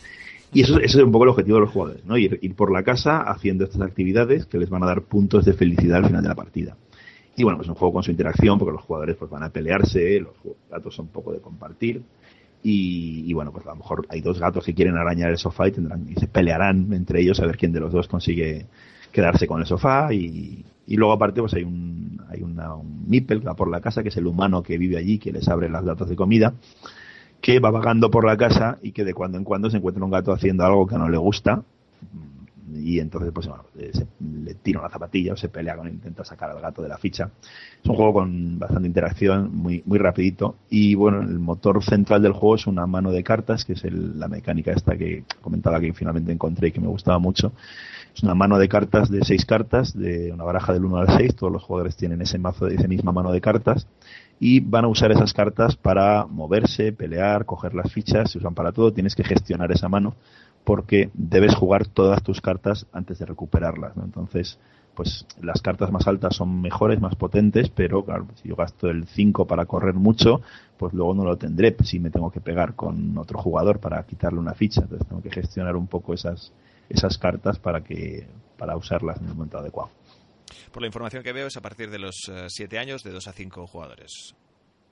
[0.52, 2.16] Y eso, eso es un poco el objetivo de los jugadores, ¿no?
[2.16, 5.52] Ir, ir por la casa haciendo estas actividades que les van a dar puntos de
[5.52, 6.76] felicidad al final de la partida.
[7.36, 10.20] Y bueno, pues un juego con su interacción, porque los jugadores pues van a pelearse,
[10.20, 10.34] los
[10.68, 12.02] gatos son poco de compartir.
[12.60, 15.72] Y, bueno, pues a lo mejor hay dos gatos que quieren arañar el sofá y
[15.72, 18.66] tendrán y se pelearán entre ellos a ver quién de los dos consigue
[19.12, 23.42] quedarse con el sofá y, y luego aparte pues hay un hay una, un Mipel
[23.56, 26.08] por la casa que es el humano que vive allí que les abre las latas
[26.08, 26.54] de comida
[27.40, 30.10] que va vagando por la casa y que de cuando en cuando se encuentra un
[30.10, 31.62] gato haciendo algo que no le gusta
[32.74, 36.24] y entonces pues bueno, se, le tira una zapatilla o se pelea con él, intenta
[36.24, 37.30] sacar al gato de la ficha.
[37.82, 42.32] Es un juego con bastante interacción, muy muy rapidito y bueno, el motor central del
[42.32, 46.32] juego es una mano de cartas, que es la mecánica esta que comentaba que finalmente
[46.32, 47.52] encontré y que me gustaba mucho.
[48.22, 51.52] Una mano de cartas de seis cartas, de una baraja del 1 al 6, todos
[51.52, 53.86] los jugadores tienen ese mazo de esa misma mano de cartas.
[54.40, 58.72] Y van a usar esas cartas para moverse, pelear, coger las fichas, se usan para
[58.72, 60.14] todo, tienes que gestionar esa mano
[60.64, 64.04] porque debes jugar todas tus cartas antes de recuperarlas, ¿no?
[64.04, 64.58] Entonces,
[64.94, 69.06] pues las cartas más altas son mejores, más potentes, pero claro, si yo gasto el
[69.06, 70.40] 5 para correr mucho,
[70.76, 71.76] pues luego no lo tendré.
[71.84, 75.30] Si me tengo que pegar con otro jugador para quitarle una ficha, entonces tengo que
[75.30, 76.52] gestionar un poco esas
[76.88, 79.90] esas cartas para que para usarlas en el momento adecuado.
[80.72, 83.28] Por la información que veo es a partir de los 7 eh, años, de 2
[83.28, 84.34] a 5 jugadores.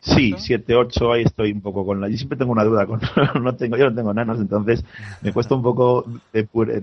[0.01, 2.09] Sí, 7, 8, ahí estoy un poco con la...
[2.09, 3.01] Yo siempre tengo una duda, con
[3.43, 4.85] no tengo, yo no tengo nanos, entonces
[5.21, 6.05] me cuesta un poco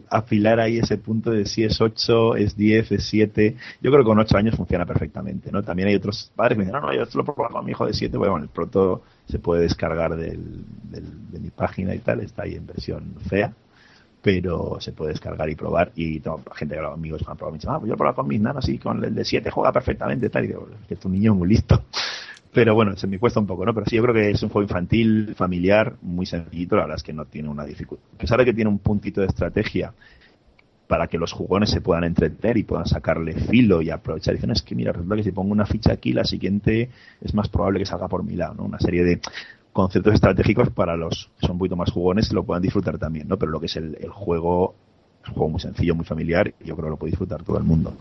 [0.10, 3.56] afilar ahí ese punto de si es 8, es 10, es 7.
[3.82, 5.63] Yo creo que con 8 años funciona perfectamente, ¿no?
[5.63, 7.86] También hay otros padres que me dicen, no, no, yo lo probar con mi hijo
[7.86, 12.43] de 7, bueno, el proto se puede descargar del, de mi página y tal, está
[12.43, 13.54] ahí en versión fea
[14.23, 15.91] pero se puede descargar y probar.
[15.95, 18.15] Y tengo gente que amigos que han probado, me dicen, ah, pues yo he probado
[18.15, 20.45] con mis nanos y con el de 7 juega perfectamente, tal.
[20.45, 21.83] Y digo, que tu niño es muy listo.
[22.53, 23.73] Pero bueno, se me cuesta un poco, ¿no?
[23.73, 26.77] Pero sí, yo creo que es un juego infantil, familiar, muy sencillito.
[26.77, 28.05] La verdad es que no tiene una dificultad.
[28.15, 29.93] A pesar de que tiene un puntito de estrategia
[30.88, 34.36] para que los jugones se puedan entretener y puedan sacarle filo y aprovechar.
[34.36, 37.49] Dicen, es que mira, resulta que si pongo una ficha aquí, la siguiente es más
[37.49, 38.63] probable que salga por mi lado, ¿no?
[38.63, 39.19] Una serie de
[39.73, 43.38] conceptos estratégicos para los que son un poquito más jugones lo puedan disfrutar también, ¿no?
[43.38, 44.75] Pero lo que es el, el juego
[45.23, 47.57] es un juego muy sencillo, muy familiar y yo creo que lo puede disfrutar todo
[47.57, 47.95] el mundo.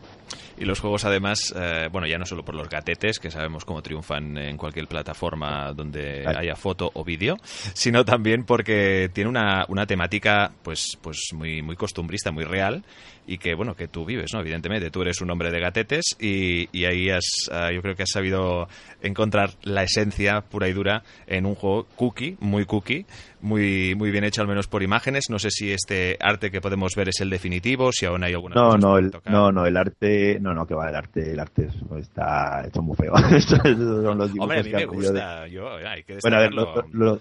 [0.58, 3.82] Y los juegos además, eh, bueno, ya no solo por los gatetes, que sabemos cómo
[3.82, 9.86] triunfan en cualquier plataforma donde haya foto o vídeo, sino también porque tiene una, una
[9.86, 12.84] temática pues, pues muy, muy costumbrista, muy real
[13.26, 14.40] y que, bueno, que tú vives, ¿no?
[14.40, 18.02] Evidentemente, tú eres un hombre de gatetes y, y ahí has, ah, yo creo que
[18.02, 18.68] has sabido
[19.00, 23.06] encontrar la esencia pura y dura en un juego cookie, muy cookie,
[23.40, 25.24] muy, muy bien hecho al menos por imágenes.
[25.30, 28.54] No sé si este arte que podemos ver es el definitivo, si aún hay alguna
[28.54, 31.68] no, no, el, no, no, el arte, no, no, que va, el arte, el arte
[31.98, 33.12] está hecho muy feo.
[33.40, 35.46] son los Hombre, a mí me gusta.
[35.48, 37.20] Yo, hay que bueno, a ver, lo,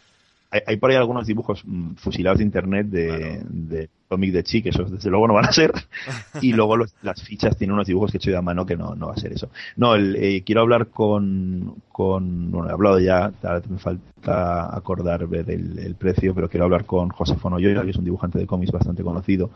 [0.52, 4.70] hay, por ahí algunos dibujos mm, fusilados de internet de, de cómic de Chi, que
[4.70, 5.72] esos desde luego no van a ser.
[6.42, 9.08] y luego las fichas tienen unos dibujos que he hecho de mano que no, no
[9.08, 9.50] va a ser eso.
[9.78, 13.32] No, eh, quiero hablar con, con, bueno, he hablado ya,
[13.70, 18.04] me falta acordar del el precio, pero quiero hablar con José Fonoyola, que es un
[18.04, 19.52] dibujante de cómics bastante conocido.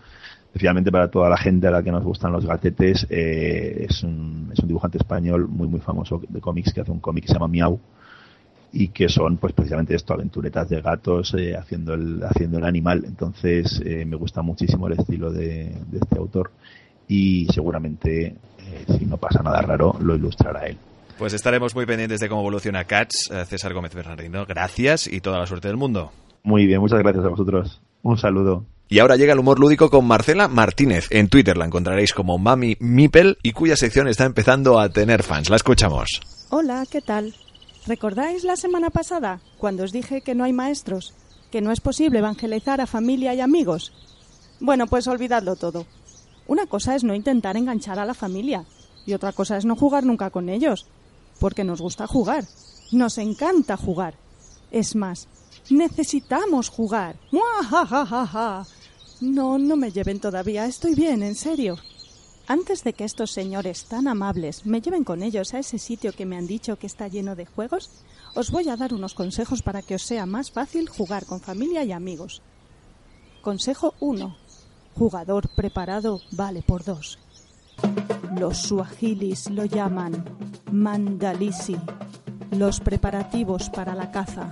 [0.46, 4.50] Especialmente para toda la gente a la que nos gustan los gatetes, eh, es, un,
[4.54, 7.34] es un dibujante español muy, muy famoso de cómics que hace un cómic que se
[7.34, 7.78] llama Miau
[8.76, 13.06] y que son pues precisamente esto, aventuretas de gatos eh, haciendo, el, haciendo el animal.
[13.08, 16.52] Entonces eh, me gusta muchísimo el estilo de, este autor
[17.08, 20.78] y seguramente eh, si no pasa nada raro lo ilustrará él.
[21.18, 23.32] Pues estaremos muy pendientes de cómo evoluciona Cats.
[23.48, 26.12] César Gómez Bernardino, gracias y toda la suerte del mundo.
[26.44, 27.82] Muy bien, muchas gracias a vosotros.
[28.04, 28.66] Un saludo.
[28.90, 31.08] Y ahora llega el humor lúdico con Marcela Martínez.
[31.12, 35.50] En Twitter la encontraréis como Mami Mipel y cuya sección está empezando a tener fans.
[35.50, 36.20] La escuchamos.
[36.50, 37.34] Hola, ¿qué tal?
[37.88, 41.14] ¿Recordáis la semana pasada cuando os dije que no hay maestros?
[41.52, 43.94] ¿Que no es posible evangelizar a familia y amigos?
[44.60, 45.86] Bueno, pues olvidadlo todo.
[46.48, 48.66] Una cosa es no intentar enganchar a la familia
[49.06, 50.88] y otra cosa es no jugar nunca con ellos,
[51.40, 52.46] porque nos gusta jugar,
[52.92, 54.16] nos encanta jugar.
[54.72, 55.28] Es más,
[55.70, 57.18] necesitamos jugar.
[59.22, 61.78] No, no me lleven todavía, estoy bien, en serio.
[62.48, 66.28] Antes de que estos señores tan amables me lleven con ellos a ese sitio que
[66.28, 67.90] me han dicho que está lleno de juegos,
[68.36, 71.84] os voy a dar unos consejos para que os sea más fácil jugar con familia
[71.84, 72.44] y amigos.
[73.42, 74.36] Consejo 1.
[74.96, 77.18] Jugador preparado vale por dos.
[78.38, 80.24] Los suajilis lo llaman
[80.72, 81.78] mandalisi,
[82.52, 84.52] los preparativos para la caza.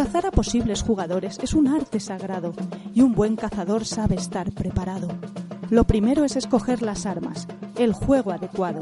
[0.00, 2.54] Cazar a posibles jugadores es un arte sagrado
[2.94, 5.08] y un buen cazador sabe estar preparado.
[5.68, 8.80] Lo primero es escoger las armas, el juego adecuado.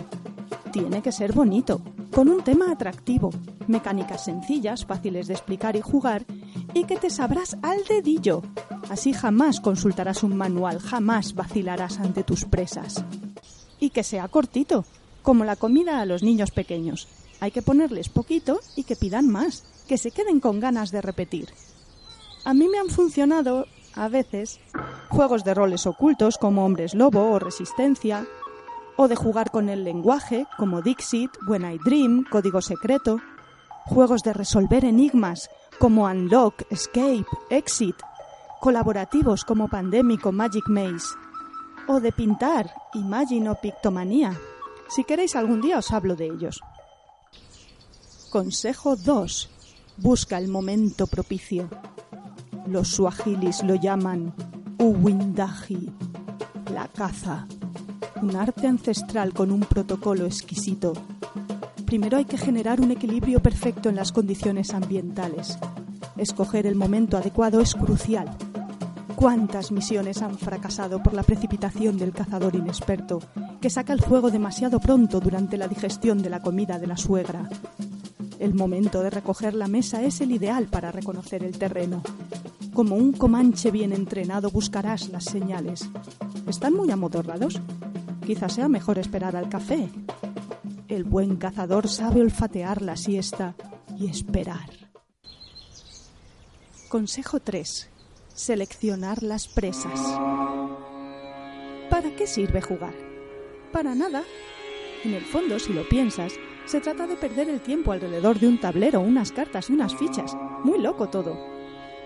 [0.73, 1.83] Tiene que ser bonito,
[2.15, 3.31] con un tema atractivo,
[3.67, 6.25] mecánicas sencillas, fáciles de explicar y jugar,
[6.73, 8.43] y que te sabrás al dedillo.
[8.89, 13.05] Así jamás consultarás un manual, jamás vacilarás ante tus presas.
[13.81, 14.85] Y que sea cortito,
[15.23, 17.09] como la comida a los niños pequeños.
[17.41, 21.53] Hay que ponerles poquito y que pidan más, que se queden con ganas de repetir.
[22.45, 24.61] A mí me han funcionado a veces,
[25.09, 28.27] juegos de roles ocultos como Hombres Lobo o Resistencia,
[28.97, 33.21] o de jugar con el lenguaje como Dixit, When I Dream, Código Secreto,
[33.87, 37.97] juegos de resolver enigmas como Unlock, Escape, Exit,
[38.61, 41.15] colaborativos como Pandemic o Magic Maze,
[41.89, 44.39] o de pintar, Imagine o Pictomanía.
[44.89, 46.61] Si queréis algún día os hablo de ellos.
[48.31, 49.58] Consejo 2.
[50.01, 51.69] Busca el momento propicio.
[52.69, 54.33] Los suajilis lo llaman
[54.79, 55.91] uwindaji,
[56.73, 57.49] la caza,
[58.23, 60.93] un arte ancestral con un protocolo exquisito.
[61.85, 65.59] Primero hay que generar un equilibrio perfecto en las condiciones ambientales.
[66.17, 68.31] Escoger el momento adecuado es crucial.
[69.17, 73.19] ¿Cuántas misiones han fracasado por la precipitación del cazador inexperto,
[73.61, 77.49] que saca el fuego demasiado pronto durante la digestión de la comida de la suegra?
[78.39, 82.03] El momento de recoger la mesa es el ideal para reconocer el terreno.
[82.73, 85.89] Como un comanche bien entrenado buscarás las señales.
[86.47, 87.61] ¿Están muy amodorrados?
[88.25, 89.89] Quizás sea mejor esperar al café.
[90.87, 93.57] El buen cazador sabe olfatear la siesta
[93.99, 94.71] y esperar.
[96.89, 97.91] Consejo 3.
[98.35, 100.01] Seleccionar las presas.
[101.91, 102.95] ¿Para qué sirve jugar?
[103.73, 104.23] Para nada.
[105.05, 106.33] En el fondo, si lo piensas,
[106.69, 110.37] se trata de perder el tiempo alrededor de un tablero, unas cartas y unas fichas.
[110.65, 111.59] Muy loco todo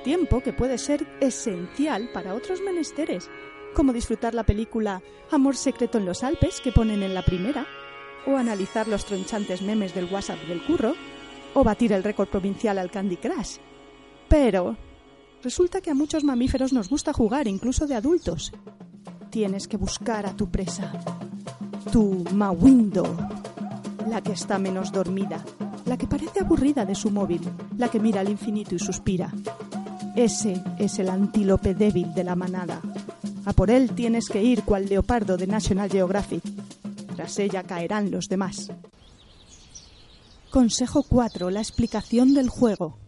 [0.02, 3.30] tiempo que puede ser esencial para otros menesteres,
[3.74, 7.66] como disfrutar la película Amor secreto en los Alpes que ponen en la primera,
[8.26, 10.94] o analizar los tronchantes memes del WhatsApp del curro,
[11.54, 13.56] o batir el récord provincial al Candy Crush.
[14.28, 14.76] Pero
[15.42, 18.52] resulta que a muchos mamíferos nos gusta jugar, incluso de adultos.
[19.30, 20.92] Tienes que buscar a tu presa,
[21.90, 23.16] tu Mawindo,
[24.08, 25.44] la que está menos dormida,
[25.86, 27.40] la que parece aburrida de su móvil,
[27.76, 29.32] la que mira al infinito y suspira,
[30.14, 32.82] ese es el antílope débil de la manada.
[33.46, 36.42] A por él tienes que ir cual leopardo de National Geographic.
[37.16, 38.70] Tras ella caerán los demás.
[40.50, 41.48] Consejo 4.
[41.48, 42.98] La explicación del juego.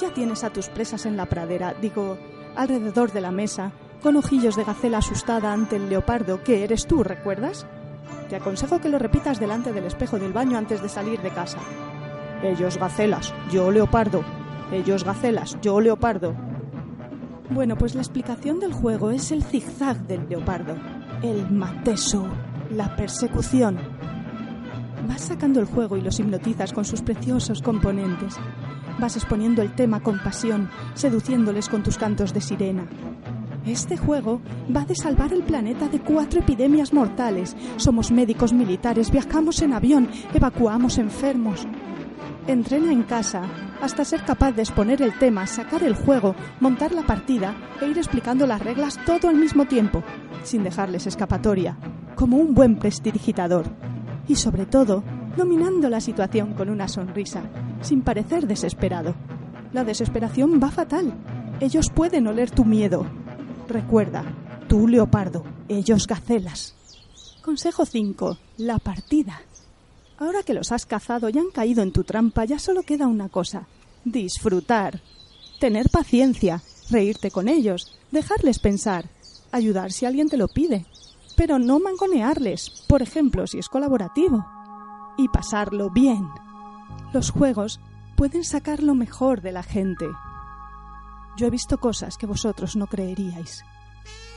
[0.00, 2.16] Ya tienes a tus presas en la pradera, digo,
[2.54, 3.72] alrededor de la mesa,
[4.04, 7.66] con ojillos de gacela asustada ante el leopardo, que eres tú, ¿recuerdas?
[8.28, 11.56] Te aconsejo que lo repitas delante del espejo del baño antes de salir de casa.
[12.42, 14.22] Ellos gacelas, yo leopardo.
[14.70, 16.34] Ellos gacelas, yo leopardo.
[17.48, 20.76] Bueno, pues la explicación del juego es el zigzag del leopardo,
[21.22, 22.26] el mateso,
[22.70, 23.78] la persecución.
[25.08, 28.36] Vas sacando el juego y los hipnotizas con sus preciosos componentes.
[28.98, 32.86] Vas exponiendo el tema con pasión, seduciéndoles con tus cantos de sirena.
[33.66, 34.42] Este juego
[34.74, 37.56] va de salvar el planeta de cuatro epidemias mortales.
[37.76, 41.66] Somos médicos militares, viajamos en avión, evacuamos enfermos.
[42.46, 43.42] Entrena en casa
[43.80, 47.96] hasta ser capaz de exponer el tema, sacar el juego, montar la partida e ir
[47.96, 50.04] explicando las reglas todo al mismo tiempo,
[50.42, 51.78] sin dejarles escapatoria,
[52.16, 53.64] como un buen prestidigitador.
[54.28, 55.02] Y sobre todo,
[55.38, 57.44] dominando la situación con una sonrisa,
[57.80, 59.14] sin parecer desesperado.
[59.72, 61.14] La desesperación va fatal.
[61.60, 63.23] Ellos pueden oler tu miedo.
[63.68, 64.24] Recuerda,
[64.68, 66.74] tú leopardo, ellos gacelas.
[67.42, 68.38] Consejo 5.
[68.58, 69.40] La partida.
[70.18, 73.28] Ahora que los has cazado y han caído en tu trampa, ya solo queda una
[73.28, 73.66] cosa.
[74.04, 75.00] Disfrutar.
[75.60, 79.06] Tener paciencia, reírte con ellos, dejarles pensar,
[79.50, 80.84] ayudar si alguien te lo pide,
[81.36, 84.44] pero no mangonearles, por ejemplo, si es colaborativo.
[85.16, 86.28] Y pasarlo bien.
[87.12, 87.80] Los juegos
[88.16, 90.06] pueden sacar lo mejor de la gente.
[91.36, 93.64] Yo he visto cosas que vosotros no creeríais.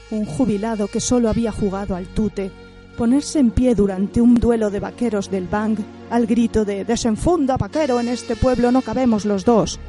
[0.10, 2.52] Un jubilado que solo había jugado al tute
[2.98, 5.78] ponerse en pie durante un duelo de vaqueros del Bang
[6.10, 9.80] al grito de Desenfunda, vaquero, en este pueblo no cabemos los dos.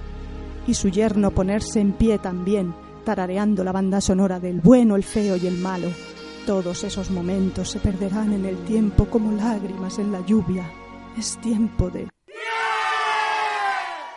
[0.66, 5.36] Y su yerno ponerse en pie también, tarareando la banda sonora del bueno, el feo
[5.36, 5.88] y el malo.
[6.46, 10.70] Todos esos momentos se perderán en el tiempo como lágrimas en la lluvia.
[11.16, 12.08] Es tiempo de...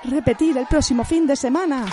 [0.03, 1.85] Repetir el próximo fin de semana.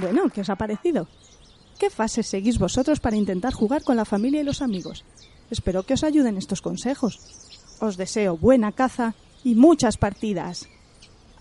[0.00, 1.08] Bueno, ¿qué os ha parecido?
[1.78, 5.04] ¿Qué fases seguís vosotros para intentar jugar con la familia y los amigos?
[5.50, 7.20] Espero que os ayuden estos consejos.
[7.80, 10.68] Os deseo buena caza y muchas partidas.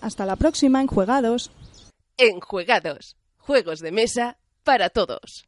[0.01, 1.51] Hasta la próxima en Juegados.
[2.18, 5.47] En Juegados, juegos de mesa para todos.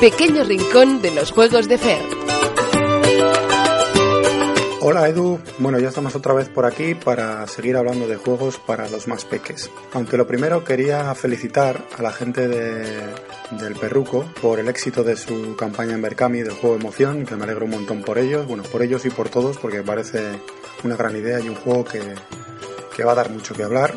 [0.00, 2.17] Pequeño rincón de los juegos de Fer.
[4.80, 8.88] Hola Edu, bueno ya estamos otra vez por aquí para seguir hablando de juegos para
[8.88, 9.72] los más peques.
[9.92, 12.84] Aunque lo primero quería felicitar a la gente de,
[13.58, 17.42] del Perruco por el éxito de su campaña en Berkami del juego Emoción, que me
[17.42, 20.22] alegro un montón por ellos, bueno por ellos y por todos porque parece
[20.84, 22.00] una gran idea y un juego que,
[22.96, 23.94] que va a dar mucho que hablar.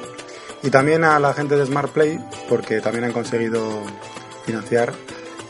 [0.63, 2.17] Y también a la gente de Smart Play
[2.49, 3.83] porque también han conseguido
[4.47, 4.93] financiar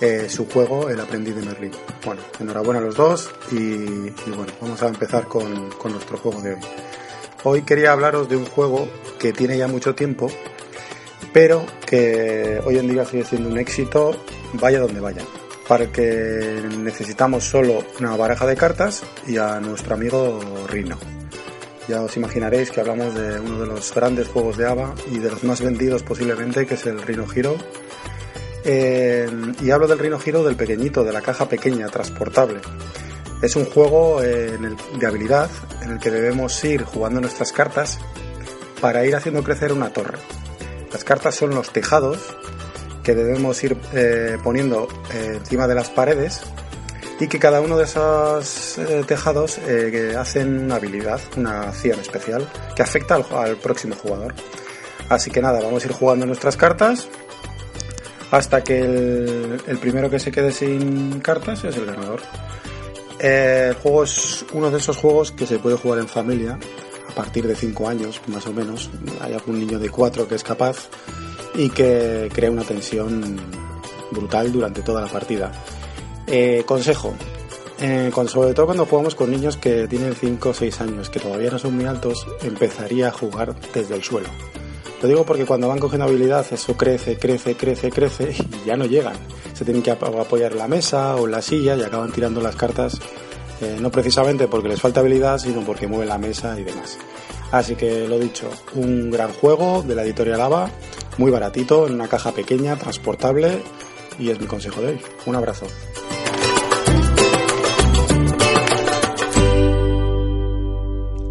[0.02, 1.72] eh, su juego El aprendiz de Merlín.
[2.04, 6.60] Bueno, enhorabuena a los dos y, bueno, vamos a empezar con, nuestro juego de hoy.
[7.44, 8.88] Hoy quería hablaros de un juego
[9.20, 10.32] que tiene ya mucho tiempo,
[11.32, 14.16] pero que hoy en día sigue siendo un éxito,
[14.54, 15.24] vaya donde vaya.
[15.68, 20.98] Para que necesitamos solo una baraja de cartas y a nuestro amigo Rino.
[21.88, 25.30] Ya os imaginaréis que hablamos de uno de los grandes juegos de ABA y de
[25.30, 27.56] los más vendidos posiblemente, que es el Rhino Hero,
[28.64, 29.30] eh,
[29.62, 32.60] y hablo del Rhino Hero del pequeñito, de la caja pequeña, transportable.
[33.42, 34.58] Es un juego eh,
[35.00, 35.50] de habilidad
[35.82, 38.00] en el que debemos ir jugando nuestras cartas
[38.80, 40.20] para ir haciendo crecer una torre.
[40.92, 42.20] Las cartas son los tejados
[43.04, 46.42] que debemos ir eh, poniendo encima de las paredes
[47.20, 49.60] y que cada uno de esos tejados
[50.18, 54.34] hacen una habilidad, una acción especial que afecta al próximo jugador.
[55.10, 57.10] Así que nada, vamos a ir jugando nuestras cartas
[58.32, 62.22] hasta que el, primero que se quede sin cartas es el ganador.
[63.20, 66.58] Eh, el juego es uno de esos juegos que se puede jugar en familia
[67.08, 68.90] a partir de 5 años, más o menos.
[69.20, 70.90] Hay algún niño de 4 que es capaz
[71.56, 73.38] y que crea una tensión
[74.12, 75.52] brutal durante toda la partida.
[76.26, 77.14] Eh, consejo,
[77.82, 81.52] eh, sobre todo cuando jugamos con niños que tienen 5 o 6 años, que todavía
[81.52, 84.30] no son muy altos, empezaría a jugar desde el suelo.
[85.02, 88.86] Lo digo porque cuando van cogiendo habilidad eso crece, crece, crece, crece y ya no
[88.86, 89.16] llegan.
[89.54, 92.56] Se tienen que apoyar en la mesa o en la silla y acaban tirando las
[92.56, 93.00] cartas
[93.62, 96.98] eh, no precisamente porque les falta habilidad, sino porque mueven la mesa y demás.
[97.52, 100.70] Así que lo dicho, un gran juego de la editorial ABA,
[101.18, 103.62] muy baratito, en una caja pequeña, transportable
[104.18, 105.00] y es mi consejo de hoy.
[105.26, 105.68] Un abrazo.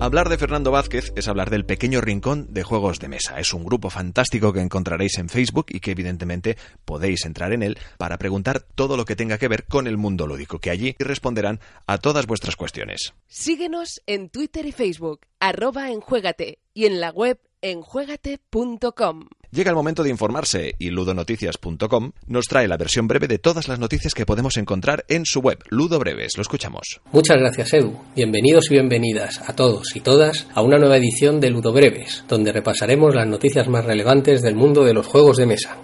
[0.02, 3.38] Hablar de Fernando Vázquez es hablar del pequeño rincón de juegos de mesa.
[3.38, 7.76] Es un grupo fantástico que encontraréis en Facebook y que evidentemente podéis entrar en él
[7.98, 11.60] para preguntar todo lo que tenga que ver con el mundo lúdico, que allí responderán
[11.86, 13.12] a todas vuestras cuestiones.
[13.28, 19.28] Síguenos en Twitter y Facebook, arroba enjuégate, y en la web en juegate.com.
[19.52, 23.80] Llega el momento de informarse y ludonoticias.com nos trae la versión breve de todas las
[23.80, 26.36] noticias que podemos encontrar en su web, Ludo Breves.
[26.36, 27.00] Lo escuchamos.
[27.10, 27.98] Muchas gracias, Edu.
[28.14, 32.52] Bienvenidos y bienvenidas a todos y todas a una nueva edición de Ludo Breves, donde
[32.52, 35.76] repasaremos las noticias más relevantes del mundo de los juegos de mesa.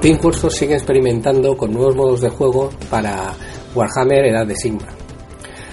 [0.00, 3.34] Team Cursos sigue experimentando con nuevos modos de juego para
[3.74, 5.01] Warhammer Edad de Sigma.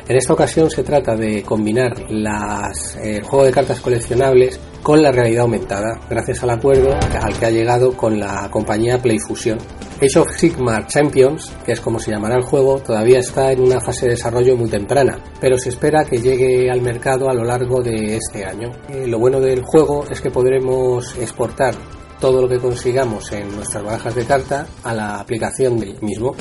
[0.09, 5.11] En esta ocasión se trata de combinar las, el juego de cartas coleccionables con la
[5.11, 9.59] realidad aumentada, gracias al acuerdo al que ha llegado con la compañía Playfusion.
[10.01, 13.79] Age of Sigmar Champions, que es como se llamará el juego, todavía está en una
[13.79, 17.83] fase de desarrollo muy temprana, pero se espera que llegue al mercado a lo largo
[17.83, 18.71] de este año.
[18.89, 21.75] Eh, lo bueno del juego es que podremos exportar
[22.19, 26.33] todo lo que consigamos en nuestras barajas de carta a la aplicación del mismo.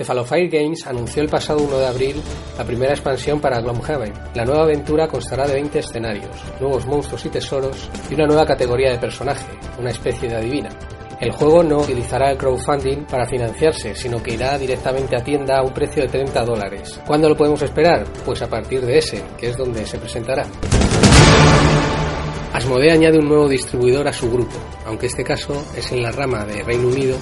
[0.00, 2.22] Cephalophile Games anunció el pasado 1 de abril
[2.56, 4.14] la primera expansión para Gloomhaven.
[4.32, 8.92] La nueva aventura constará de 20 escenarios, nuevos monstruos y tesoros y una nueva categoría
[8.92, 9.44] de personaje,
[9.78, 10.70] una especie de adivina.
[11.20, 15.62] El juego no utilizará el crowdfunding para financiarse, sino que irá directamente a tienda a
[15.62, 16.98] un precio de 30 dólares.
[17.06, 18.06] ¿Cuándo lo podemos esperar?
[18.24, 20.46] Pues a partir de ese, que es donde se presentará.
[22.54, 26.46] Asmodee añade un nuevo distribuidor a su grupo, aunque este caso es en la rama
[26.46, 27.18] de Reino Unido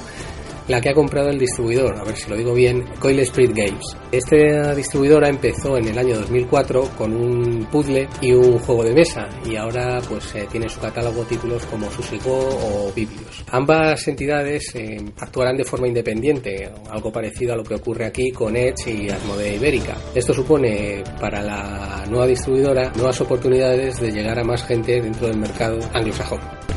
[0.69, 3.97] la que ha comprado el distribuidor, a ver si lo digo bien, Coil Spirit Games.
[4.13, 9.29] Esta distribuidora empezó en el año 2004 con un puzzle y un juego de mesa
[9.45, 13.45] y ahora pues eh, tiene su catálogo títulos como Susigo o Biblios.
[13.51, 18.57] Ambas entidades eh, actuarán de forma independiente, algo parecido a lo que ocurre aquí con
[18.57, 19.97] Edge y Asmodee Ibérica.
[20.15, 25.39] Esto supone para la nueva distribuidora nuevas oportunidades de llegar a más gente dentro del
[25.39, 26.68] mercado anglosajón.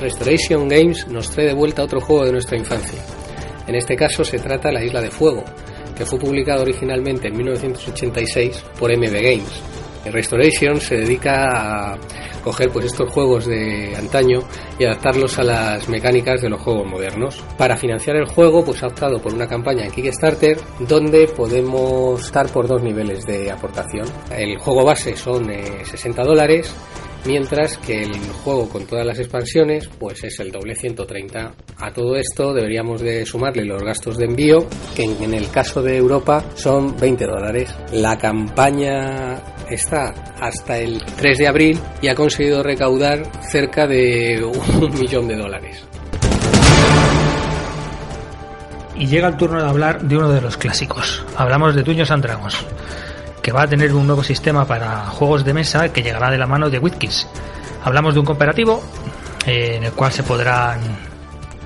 [0.00, 3.00] Restoration Games nos trae de vuelta otro juego de nuestra infancia.
[3.66, 5.44] En este caso se trata La Isla de Fuego,
[5.96, 9.62] que fue publicado originalmente en 1986 por MB Games.
[10.04, 11.98] Restoration se dedica a
[12.42, 14.40] coger pues estos juegos de antaño
[14.78, 17.42] y adaptarlos a las mecánicas de los juegos modernos.
[17.56, 22.48] Para financiar el juego, pues ha optado por una campaña en Kickstarter donde podemos estar
[22.48, 24.06] por dos niveles de aportación.
[24.30, 25.50] El juego base son
[25.84, 26.72] 60 dólares
[27.24, 31.52] mientras que el juego con todas las expansiones pues es el doble 130.
[31.78, 35.96] A todo esto deberíamos de sumarle los gastos de envío que en el caso de
[35.96, 37.74] Europa son 20 dólares.
[37.92, 44.98] La campaña está hasta el 3 de abril y ha conseguido recaudar cerca de un
[44.98, 45.84] millón de dólares.
[48.96, 51.24] Y llega el turno de hablar de uno de los clásicos.
[51.36, 52.24] Hablamos de Tuños and
[53.42, 56.46] que va a tener un nuevo sistema para juegos de mesa que llegará de la
[56.46, 57.28] mano de WizKids.
[57.84, 58.82] Hablamos de un cooperativo
[59.46, 60.80] eh, en el cual se podrán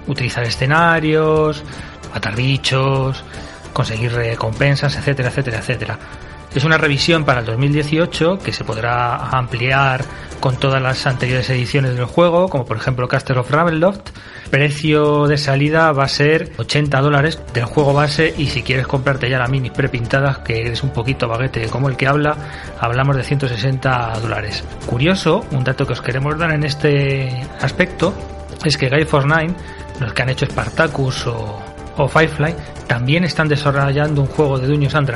[0.06, 1.62] utilizar escenarios,
[2.12, 3.24] matar bichos,
[3.72, 5.98] conseguir recompensas, etcétera, etcétera, etcétera.
[6.54, 10.04] Es una revisión para el 2018 que se podrá ampliar
[10.38, 14.10] con todas las anteriores ediciones del juego, como por ejemplo Castle of Ravenloft.
[14.50, 19.30] Precio de salida va a ser 80 dólares del juego base y si quieres comprarte
[19.30, 22.36] ya la mini prepintada, que eres un poquito baguete como el que habla,
[22.78, 24.62] hablamos de 160 dólares.
[24.84, 28.12] Curioso, un dato que os queremos dar en este aspecto,
[28.62, 29.54] es que Guy Force 9,
[30.00, 32.54] los que han hecho Spartacus o, o Firefly,
[32.86, 35.10] también están desarrollando un juego de Dungeons and.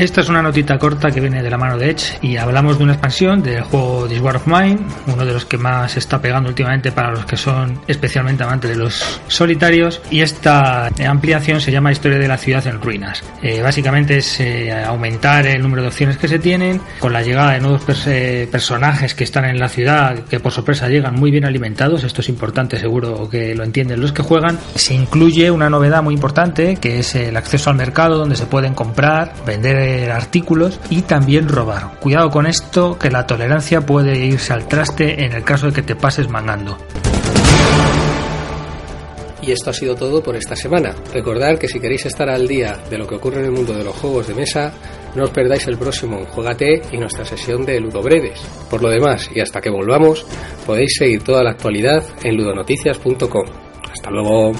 [0.00, 2.84] Esta es una notita corta que viene de la mano de Edge y hablamos de
[2.84, 6.48] una expansión del juego This War of Mine, uno de los que más está pegando
[6.48, 11.92] últimamente para los que son especialmente amantes de los solitarios y esta ampliación se llama
[11.92, 13.22] Historia de la ciudad en ruinas.
[13.42, 17.52] Eh, básicamente es eh, aumentar el número de opciones que se tienen con la llegada
[17.52, 22.04] de nuevos personajes que están en la ciudad que por sorpresa llegan muy bien alimentados,
[22.04, 24.58] esto es importante seguro que lo entienden los que juegan.
[24.76, 28.72] Se incluye una novedad muy importante que es el acceso al mercado donde se pueden
[28.72, 31.98] comprar, vender artículos y también robar.
[32.00, 35.82] Cuidado con esto que la tolerancia puede irse al traste en el caso de que
[35.82, 36.76] te pases mangando.
[39.42, 40.94] Y esto ha sido todo por esta semana.
[41.12, 43.84] Recordad que si queréis estar al día de lo que ocurre en el mundo de
[43.84, 44.72] los juegos de mesa,
[45.14, 48.40] no os perdáis el próximo Juegate y nuestra sesión de Ludo Breves.
[48.68, 50.26] Por lo demás, y hasta que volvamos,
[50.66, 53.46] podéis seguir toda la actualidad en ludonoticias.com.
[53.90, 54.52] Hasta luego.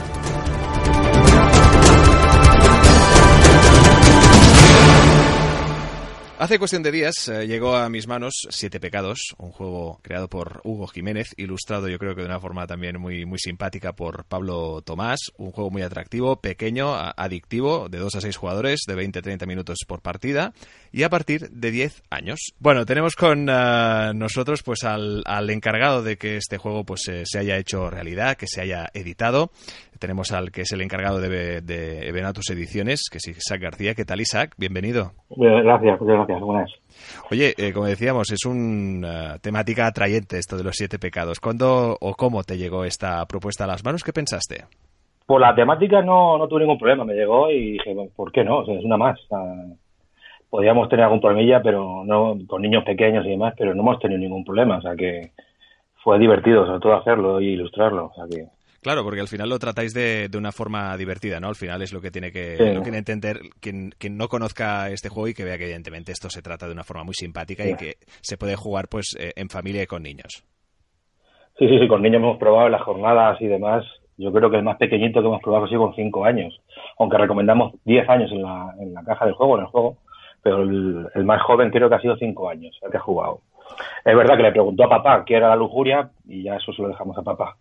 [6.40, 10.62] Hace cuestión de días eh, llegó a mis manos Siete Pecados, un juego creado por
[10.64, 14.80] Hugo Jiménez, ilustrado yo creo que de una forma también muy, muy simpática por Pablo
[14.80, 19.80] Tomás, un juego muy atractivo, pequeño, adictivo, de 2 a 6 jugadores, de 20-30 minutos
[19.86, 20.54] por partida
[20.92, 22.38] y a partir de 10 años.
[22.58, 27.38] Bueno, tenemos con eh, nosotros pues al, al, encargado de que este juego pues se
[27.38, 29.50] haya hecho realidad, que se haya editado.
[29.98, 33.94] tenemos al que es el encargado de, de Ediciones, que es Isaac García.
[33.94, 34.54] ¿Qué tal, Isaac?
[34.56, 35.12] Bienvenido.
[35.28, 36.29] Gracias, gracias.
[36.38, 36.70] Buenas.
[37.30, 41.40] Oye, eh, como decíamos, es una temática atrayente esto de los siete pecados.
[41.40, 44.04] ¿Cuándo o cómo te llegó esta propuesta a las manos?
[44.04, 44.64] ¿Qué pensaste?
[45.26, 47.04] Por la temática no, no tuve ningún problema.
[47.04, 48.62] Me llegó y dije, ¿por qué no?
[48.62, 49.18] es una más.
[50.48, 54.20] podríamos tener algún problemilla, pero no con niños pequeños y demás, pero no hemos tenido
[54.20, 54.78] ningún problema.
[54.78, 55.30] O sea que
[56.02, 58.06] fue divertido, sobre todo hacerlo y ilustrarlo.
[58.06, 58.46] O sea que
[58.82, 61.48] Claro, porque al final lo tratáis de, de, una forma divertida, ¿no?
[61.48, 65.34] Al final es lo que tiene que, entender quien, quien, no conozca este juego y
[65.34, 68.38] que vea que evidentemente esto se trata de una forma muy simpática y que se
[68.38, 70.44] puede jugar pues eh, en familia y con niños.
[71.58, 73.84] Sí, sí, sí, con niños hemos probado las jornadas y demás.
[74.16, 76.58] Yo creo que el más pequeñito que hemos probado ha sido con 5 años,
[76.98, 79.98] aunque recomendamos 10 años en la, en la caja del juego, en el juego,
[80.42, 83.40] pero el, el más joven creo que ha sido 5 años, el que ha jugado.
[84.04, 86.82] Es verdad que le preguntó a papá qué era la lujuria y ya eso se
[86.82, 87.56] lo dejamos a papá.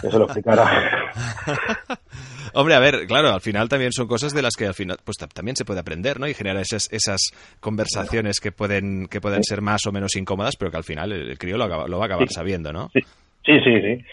[0.00, 0.64] Que se lo explicara.
[2.54, 5.16] Hombre, a ver, claro, al final también son cosas de las que al final pues
[5.18, 6.26] también se puede aprender, ¿no?
[6.26, 7.20] Y generar esas, esas
[7.60, 11.38] conversaciones que pueden que pueden ser más o menos incómodas, pero que al final el,
[11.38, 12.88] crío lo, va a acabar sabiendo, ¿no?
[12.94, 13.00] Sí,
[13.44, 14.04] sí, sí.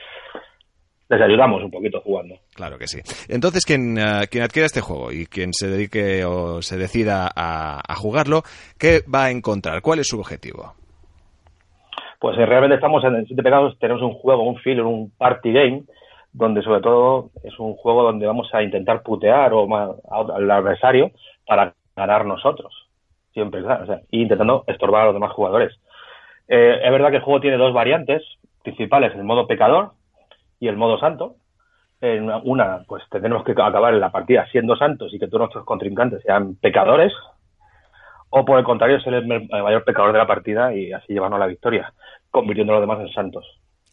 [1.09, 2.35] Les ayudamos un poquito jugando.
[2.53, 2.99] Claro que sí.
[3.29, 7.81] Entonces, quien, uh, quien adquiera este juego y quien se dedique o se decida a,
[7.87, 8.43] a jugarlo,
[8.77, 9.81] ¿qué va a encontrar?
[9.81, 10.73] ¿Cuál es su objetivo?
[12.23, 15.83] Pues eh, realmente estamos en Siete Pegados, tenemos un juego, un filler, un party game,
[16.31, 19.67] donde sobre todo es un juego donde vamos a intentar putear o
[20.09, 21.11] al adversario
[21.45, 22.73] para ganar nosotros,
[23.33, 25.77] siempre, o sea, y intentando estorbar a los demás jugadores.
[26.47, 28.23] Eh, es verdad que el juego tiene dos variantes
[28.63, 29.91] principales, el modo pecador
[30.61, 31.35] y el modo santo.
[31.99, 35.65] En una, pues tendremos que acabar en la partida siendo santos y que todos nuestros
[35.65, 37.11] contrincantes sean pecadores,
[38.29, 41.47] o por el contrario ser el mayor pecador de la partida y así llevarnos la
[41.47, 41.93] victoria,
[42.33, 43.45] convirtiendo a los demás en santos.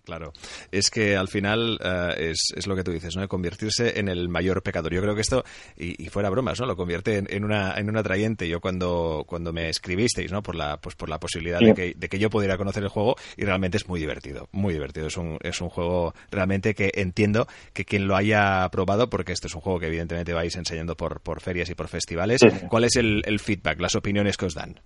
[0.02, 0.32] Claro,
[0.72, 3.28] es que al final eh, es, lo que tú dices, ¿no?
[3.28, 4.92] Convertirse en el mayor pecador.
[4.92, 5.44] Yo creo que esto,
[5.76, 6.66] y, fuera bromas, ¿no?
[6.66, 8.48] Lo convierte en, una, en un atrayente.
[8.48, 10.42] Yo cuando, cuando me escribisteis, ¿no?
[10.42, 13.14] Por la, pues por la posibilidad de, que, de que yo pudiera conocer el juego,
[13.36, 15.06] y realmente es muy divertido, muy divertido.
[15.06, 19.48] Es un, es un juego realmente que entiendo que quien lo haya probado, porque esto
[19.48, 22.96] es un juego que evidentemente vais enseñando por, por ferias y por festivales, ¿cuál es
[22.96, 24.80] el, el feedback, las opiniones que os dan?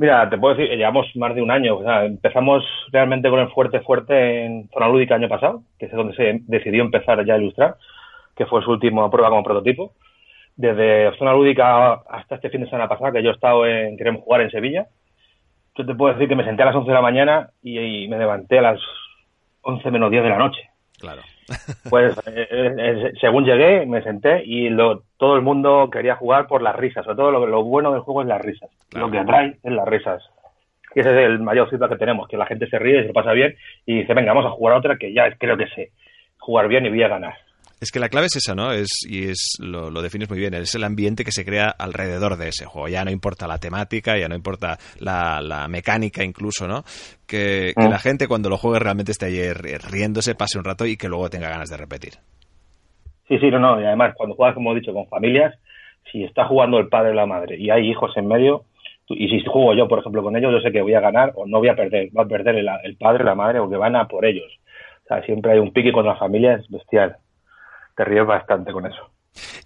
[0.00, 1.76] Mira, te puedo decir, llevamos más de un año.
[1.76, 5.92] O sea, empezamos realmente con el fuerte fuerte en Zona Lúdica año pasado, que es
[5.92, 7.76] donde se decidió empezar ya a ilustrar,
[8.34, 9.92] que fue su última prueba como prototipo.
[10.56, 14.22] Desde Zona Lúdica hasta este fin de semana pasado, que yo he estado en Queremos
[14.22, 14.86] Jugar en Sevilla,
[15.76, 18.16] yo te puedo decir que me senté a las 11 de la mañana y, me
[18.16, 18.80] levanté a las
[19.60, 20.62] 11 menos 10 de la noche.
[20.98, 21.20] Claro.
[21.88, 26.46] Pues eh, eh, eh, según llegué, me senté y lo, todo el mundo quería jugar
[26.46, 27.04] por las risas.
[27.04, 28.70] Sobre todo lo, lo bueno del juego es las risas.
[28.92, 30.22] Lo que atrae es las risas.
[30.94, 33.32] Y ese es el mayor feedback que tenemos, que la gente se ríe, se pasa
[33.32, 33.54] bien
[33.86, 35.92] y dice, venga, vamos a jugar a otra que ya creo que sé
[36.38, 37.34] jugar bien y voy a ganar.
[37.80, 38.72] Es que la clave es esa, ¿no?
[38.72, 42.36] Es, y es lo, lo, defines muy bien, es el ambiente que se crea alrededor
[42.36, 42.88] de ese juego.
[42.88, 46.82] Ya no importa la temática, ya no importa la, la mecánica incluso, ¿no?
[47.26, 47.90] Que, que, mm.
[47.90, 51.30] la gente cuando lo juegue realmente esté ahí riéndose, pase un rato y que luego
[51.30, 52.12] tenga ganas de repetir.
[53.28, 53.80] Sí, sí, no, no.
[53.80, 55.54] Y además, cuando juegas, como he dicho, con familias,
[56.12, 58.64] si está jugando el padre o la madre y hay hijos en medio,
[59.08, 61.46] y si juego yo, por ejemplo, con ellos, yo sé que voy a ganar o
[61.46, 62.10] no voy a perder.
[62.16, 64.52] Va a perder el, el padre, la madre o que van a por ellos.
[65.04, 67.16] O sea, siempre hay un pique con la familia, es bestial
[67.96, 69.10] te ríes bastante con eso.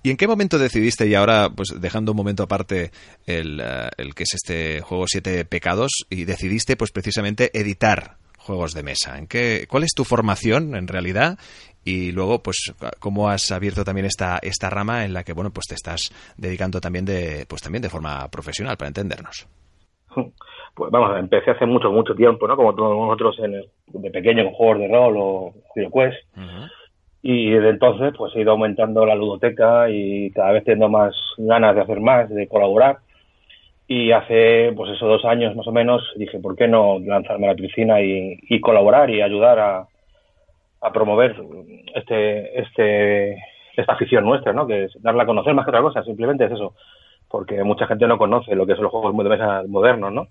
[0.03, 2.91] ¿Y en qué momento decidiste, y ahora pues dejando un momento aparte
[3.27, 8.75] el, eh, el que es este juego Siete Pecados, y decidiste pues precisamente editar juegos
[8.75, 9.19] de mesa?
[9.19, 11.39] ¿En qué, ¿Cuál es tu formación en realidad?
[11.87, 15.67] Y luego, pues, cómo has abierto también esta, esta rama en la que, bueno, pues
[15.67, 19.47] te estás dedicando también de, pues también de forma profesional, para entendernos.
[20.75, 22.57] Pues vamos, empecé hace mucho, mucho tiempo, ¿no?
[22.57, 23.65] Como todos nosotros en
[24.01, 26.17] de pequeño con juegos de rol o HeroQuest.
[26.37, 26.67] Uh
[27.27, 31.75] y desde entonces pues he ido aumentando la ludoteca y cada vez teniendo más ganas
[31.75, 32.99] de hacer más, de colaborar.
[33.89, 37.53] Y hace pues eso dos años más o menos dije, ¿por qué no lanzarme a
[37.53, 39.89] la piscina y, y colaborar y ayudar a,
[40.83, 41.35] a promover
[41.95, 43.43] este, este,
[43.75, 44.67] esta afición nuestra, ¿no?
[44.67, 46.75] Que es darla a conocer más que otra cosa, simplemente es eso.
[47.31, 50.29] Porque mucha gente no conoce lo que son los juegos de mesa modernos, ¿no?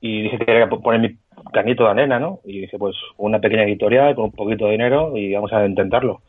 [0.00, 1.16] Y dije que quería poner mi
[1.52, 2.40] canito de arena, ¿no?
[2.44, 6.22] Y dije, pues una pequeña editorial con un poquito de dinero y vamos a intentarlo.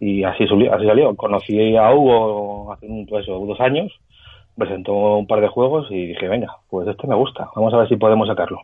[0.00, 1.14] Y así, así salió.
[1.14, 3.92] Conocí a Hugo hace pues, dos años,
[4.56, 7.88] presentó un par de juegos y dije, venga, pues este me gusta, vamos a ver
[7.88, 8.60] si podemos sacarlo.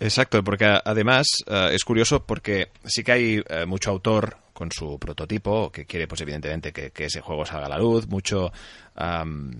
[0.00, 4.98] Exacto, porque además uh, es curioso porque sí que hay uh, mucho autor con su
[4.98, 8.52] prototipo que quiere, pues evidentemente, que, que ese juego salga a la luz, mucho
[8.98, 9.50] um,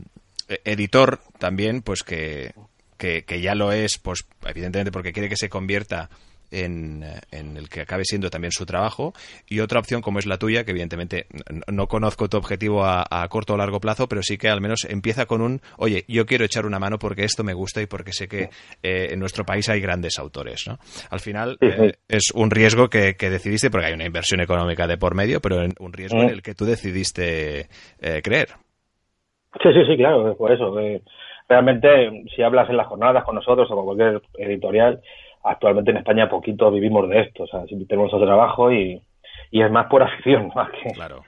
[0.65, 2.53] editor también, pues que,
[3.01, 6.11] que, ya lo es, pues evidentemente porque quiere que se convierta
[6.51, 9.15] en, en, el que acabe siendo también su trabajo
[9.49, 11.27] y otra opción como es la tuya, que evidentemente
[11.69, 15.27] no conozco tu objetivo a, corto o largo plazo, pero sí que al menos empieza
[15.27, 18.27] con un, oye, yo quiero echar una mano porque esto me gusta y porque sé
[18.29, 18.51] que
[18.83, 20.67] eh, en nuestro país hay grandes autores.
[20.67, 20.79] ¿no?
[21.09, 25.15] Al final eh, es un riesgo que, decidiste, porque hay una inversión económica de por
[25.15, 27.69] medio, pero un riesgo en el que tú decidiste
[28.01, 28.49] eh, creer.
[29.63, 30.73] Sí, sí, sí, claro, por eso.
[31.51, 35.01] Realmente, si hablas en las jornadas con nosotros o con cualquier editorial,
[35.43, 37.43] actualmente en España poquito vivimos de esto.
[37.43, 39.03] O sea, tenemos nuestro trabajo y,
[39.51, 41.25] y es más por afición, más que claro.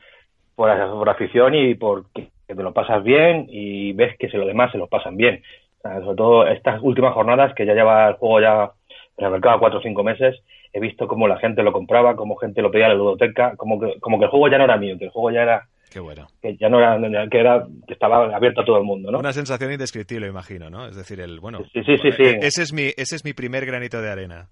[0.54, 4.70] por, por afición y porque te lo pasas bien y ves que se lo demás
[4.70, 5.42] se lo pasan bien.
[5.82, 8.70] sobre todo estas últimas jornadas que ya lleva el juego ya
[9.18, 10.40] en el mercado cuatro o cinco meses,
[10.72, 13.80] he visto cómo la gente lo compraba, cómo gente lo pedía a la ludoteca, como
[13.80, 16.00] que, como que el juego ya no era mío, que el juego ya era Qué
[16.00, 16.26] bueno.
[16.40, 19.18] Que ya no era, que era, que estaba abierto a todo el mundo, ¿no?
[19.18, 20.86] Una sensación indescriptible, imagino, ¿no?
[20.86, 22.22] Es decir, el, bueno, sí, sí, sí, sí.
[22.40, 24.48] Ese es mi, ese es mi primer granito de arena.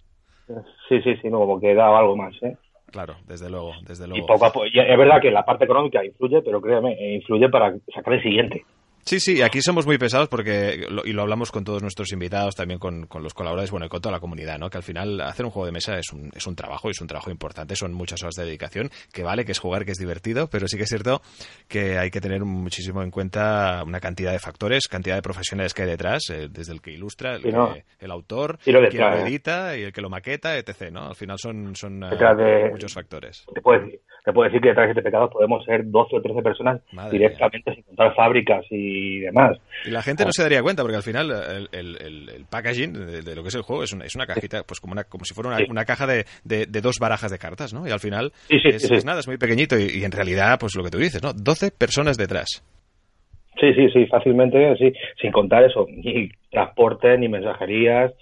[0.89, 2.57] Sí, sí, sí, no, como que daba algo más, ¿eh?
[2.91, 4.23] Claro, desde luego, desde luego.
[4.23, 7.75] Y poco a poco, es verdad que la parte económica influye, pero créeme, influye para
[7.95, 8.65] sacar el siguiente.
[9.05, 12.79] Sí, sí, aquí somos muy pesados porque, y lo hablamos con todos nuestros invitados, también
[12.79, 14.71] con, los colaboradores, bueno, y con toda la comunidad, ¿no?
[14.71, 17.09] Que al final hacer un juego de mesa es un, es un trabajo, es un
[17.09, 20.49] trabajo importante, son muchas horas de dedicación, que vale, que es jugar, que es divertido,
[20.51, 21.23] pero sí que es cierto
[21.69, 25.83] que hay que tener muchísimo en cuenta una cantidad de factores, cantidad de profesionales que
[25.83, 27.45] hay detrás, eh, desde el que ilustra, el,
[27.99, 29.23] el autor, quien lo ¿eh?
[29.23, 31.09] edita y el que lo maqueta, etc., ¿no?
[31.09, 33.47] Al final son, son eh, muchos factores.
[33.53, 36.23] Te puedo, decir, te puedo decir que detrás de este pecado podemos ser 12 o
[36.23, 36.81] 13 personas
[37.11, 39.59] directamente sin contar fábricas y y demás.
[39.85, 41.31] Y la gente no se daría cuenta porque al final
[41.73, 42.93] el, packaging
[43.25, 45.25] de, lo que es el juego es una, es una cajita, pues como, una, como
[45.25, 46.25] si fuera una, caja de,
[46.83, 47.87] dos barajas de cartas, ¿no?
[47.87, 50.99] Y al final es, nada, es muy pequeñito y, en realidad, pues lo que tú
[50.99, 51.33] dices, ¿no?
[51.33, 52.65] 12 personas detrás.
[53.61, 58.13] Sí, sí, sí, fácilmente, sí, sin contar eso, ni transporte, ni mensajerías,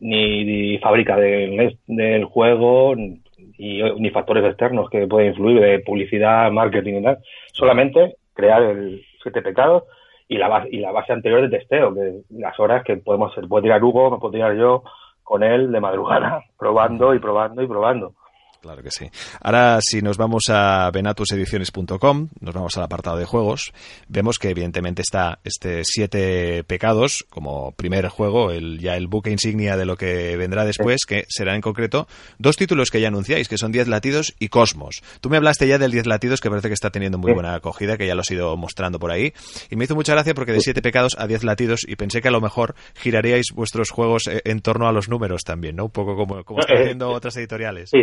[0.00, 3.22] ni, fábrica del, del juego, ni,
[3.58, 7.18] ni factores externos que pueden influir de publicidad, marketing y tal.
[7.52, 9.84] Solamente crear el siete pecados
[10.28, 13.48] y la base, y la base anterior de testeo, que las horas que podemos hacer,
[13.48, 14.82] puede tirar Hugo, me puedo tirar yo
[15.22, 18.14] con él de madrugada, probando y probando y probando.
[18.60, 19.08] Claro que sí.
[19.40, 23.72] Ahora, si nos vamos a venatusediciones.com, nos vamos al apartado de juegos,
[24.08, 29.76] vemos que evidentemente está este Siete Pecados como primer juego, el, ya el buque insignia
[29.76, 33.58] de lo que vendrá después, que será en concreto dos títulos que ya anunciáis, que
[33.58, 35.02] son Diez Latidos y Cosmos.
[35.20, 37.96] Tú me hablaste ya del Diez Latidos, que parece que está teniendo muy buena acogida,
[37.96, 39.32] que ya lo has ido mostrando por ahí,
[39.70, 42.28] y me hizo mucha gracia porque de Siete Pecados a Diez Latidos, y pensé que
[42.28, 45.84] a lo mejor giraríais vuestros juegos eh, en torno a los números también, ¿no?
[45.84, 47.90] Un poco como, como están haciendo otras editoriales.
[47.90, 48.02] Sí.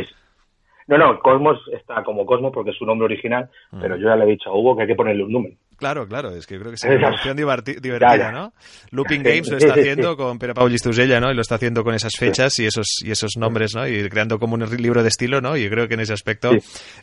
[0.87, 4.25] No, no, Cosmos está como Cosmos porque es su nombre original, pero yo ya le
[4.25, 5.55] he dicho a Hugo que hay que ponerle un número.
[5.77, 8.53] Claro, claro, es que creo que es una opción divertida, ¿no?
[8.91, 11.31] Looping Games lo está haciendo con Pere Pau Gistusella, ¿no?
[11.31, 13.87] Y lo está haciendo con esas fechas y esos y esos nombres, ¿no?
[13.87, 15.57] Y creando como un libro de estilo, ¿no?
[15.57, 16.51] Y creo que en ese aspecto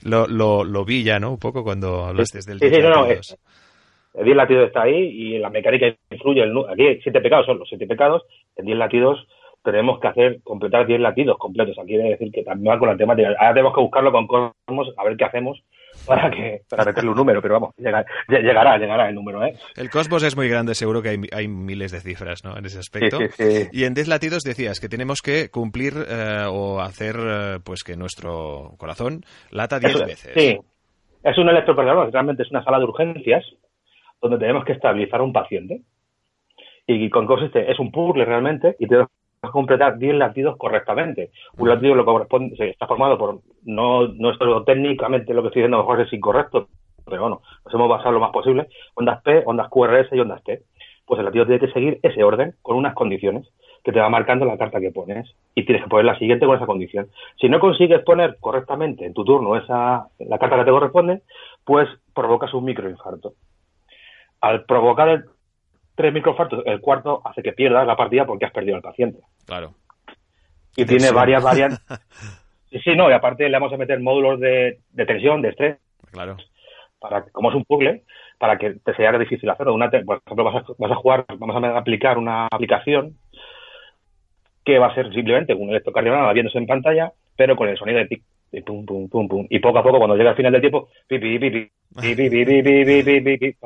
[0.05, 1.31] lo, lo, lo, vi ya, ¿no?
[1.31, 3.07] Un poco cuando hablaste del sí, sí, no, no,
[4.15, 6.43] el 10 latidos está ahí y la mecánica influye.
[6.43, 8.23] El, aquí siete pecados, son los siete pecados.
[8.57, 9.27] El 10 latidos
[9.63, 11.79] tenemos que hacer completar 10 latidos completos.
[11.79, 13.29] Aquí quiere decir que también va con la temática.
[13.39, 15.63] Ahora tenemos que buscarlo con Cosmos a ver qué hacemos
[16.07, 18.05] para que para meterle un número, pero vamos, llegará,
[18.79, 19.45] llegará, el número.
[19.45, 19.55] ¿eh?
[19.77, 22.57] El Cosmos es muy grande, seguro que hay, hay miles de cifras ¿no?
[22.57, 23.19] en ese aspecto.
[23.73, 27.97] Y en 10 latidos decías que tenemos que cumplir eh, o hacer eh, pues que
[27.97, 30.33] nuestro corazón lata 10 veces.
[30.35, 30.59] Sí,
[31.23, 33.45] es un electrocardiograma, realmente es una sala de urgencias
[34.23, 35.83] donde tenemos que estabilizar a un paciente.
[36.87, 39.11] Y con consiste, es un puzzle realmente, y tenemos
[39.49, 41.31] completar 10 latidos correctamente.
[41.57, 45.79] Un latido lo corresponde, está formado por, no, no esto técnicamente lo que estoy diciendo
[45.79, 46.69] a lo mejor es incorrecto,
[47.07, 50.63] pero bueno, nos hemos basado lo más posible, ondas P, ondas QRS y ondas T.
[51.07, 53.49] Pues el latido tiene que seguir ese orden con unas condiciones
[53.83, 56.57] que te va marcando la carta que pones y tienes que poner la siguiente con
[56.57, 57.09] esa condición.
[57.41, 61.23] Si no consigues poner correctamente en tu turno esa la carta que te corresponde,
[61.65, 63.33] pues provocas un microinfarto.
[64.43, 65.25] Al provocar el
[66.01, 69.21] tres microfartos, el cuarto hace que pierdas la partida porque has perdido al paciente.
[69.45, 69.75] Claro.
[70.75, 71.81] Y tiene varias variantes.
[72.71, 75.79] sí, sí, no, y aparte le vamos a meter módulos de, tensión, de estrés.
[76.11, 76.39] Claro.
[76.99, 78.05] Para, como es un puzzle,
[78.39, 79.75] para que te sea difícil hacerlo.
[79.75, 83.19] Una, por ejemplo, vas a, vas a jugar, vamos a aplicar una aplicación
[84.65, 88.07] que va a ser simplemente un electrocardiograma viéndose en pantalla, pero con el sonido de
[88.07, 88.23] pic,
[88.53, 89.47] y pum, pum, pum, pum.
[89.51, 91.71] Y poco a poco, cuando llega al final del tiempo, pipi, pipi,
[92.01, 93.57] pipi, pipi, pipi, pipi, pipi,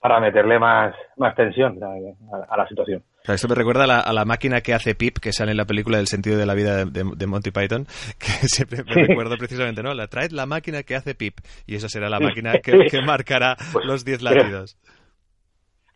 [0.00, 3.02] para meterle más, más tensión a, la situación.
[3.28, 6.06] esto me recuerda a la, máquina que hace Pip, que sale en la película del
[6.06, 7.84] sentido de la vida de, Monty Python,
[8.18, 9.92] que siempre me recuerdo precisamente, ¿no?
[9.92, 13.84] La traed la máquina que hace Pip, y esa será la máquina que, marcará pues,
[13.84, 14.78] los 10 latidos.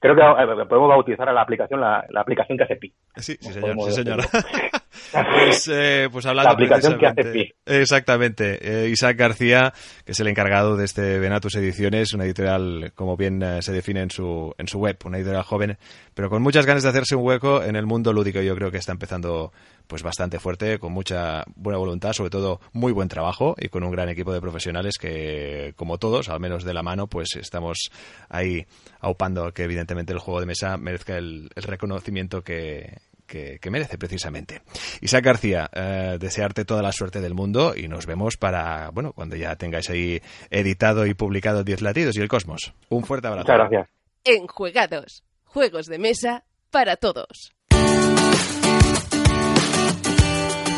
[0.00, 2.94] Creo que eh, podemos bautizar a la aplicación la, aplicación que hace Pip.
[3.16, 4.20] Sí, sí señor, sí, señor.
[5.12, 8.84] Pues, eh, pues hablando La aplicación que hace precisamente- Exactamente.
[8.84, 9.72] Eh, Isaac García,
[10.04, 14.02] que es el encargado de este Venatus Ediciones, una editorial, como bien eh, se define
[14.02, 15.78] en su, en su web, una editorial joven,
[16.14, 18.40] pero con muchas ganas de hacerse un hueco en el mundo lúdico.
[18.40, 19.52] Yo creo que está empezando
[19.86, 23.90] pues bastante fuerte, con mucha buena voluntad, sobre todo muy buen trabajo y con un
[23.90, 27.90] gran equipo de profesionales que, como todos, al menos de la mano, pues estamos
[28.30, 28.64] ahí
[29.00, 32.96] aupando que evidentemente el juego de mesa merezca el, el reconocimiento que,
[33.34, 34.62] que, que merece precisamente.
[35.00, 39.34] Isaac García, eh, desearte toda la suerte del mundo y nos vemos para, bueno, cuando
[39.34, 40.20] ya tengáis ahí
[40.50, 42.74] editado y publicado 10 latidos y el cosmos.
[42.90, 43.50] Un fuerte abrazo.
[43.50, 43.88] Muchas gracias.
[44.24, 45.24] Enjuegados.
[45.44, 47.52] Juegos de mesa para todos.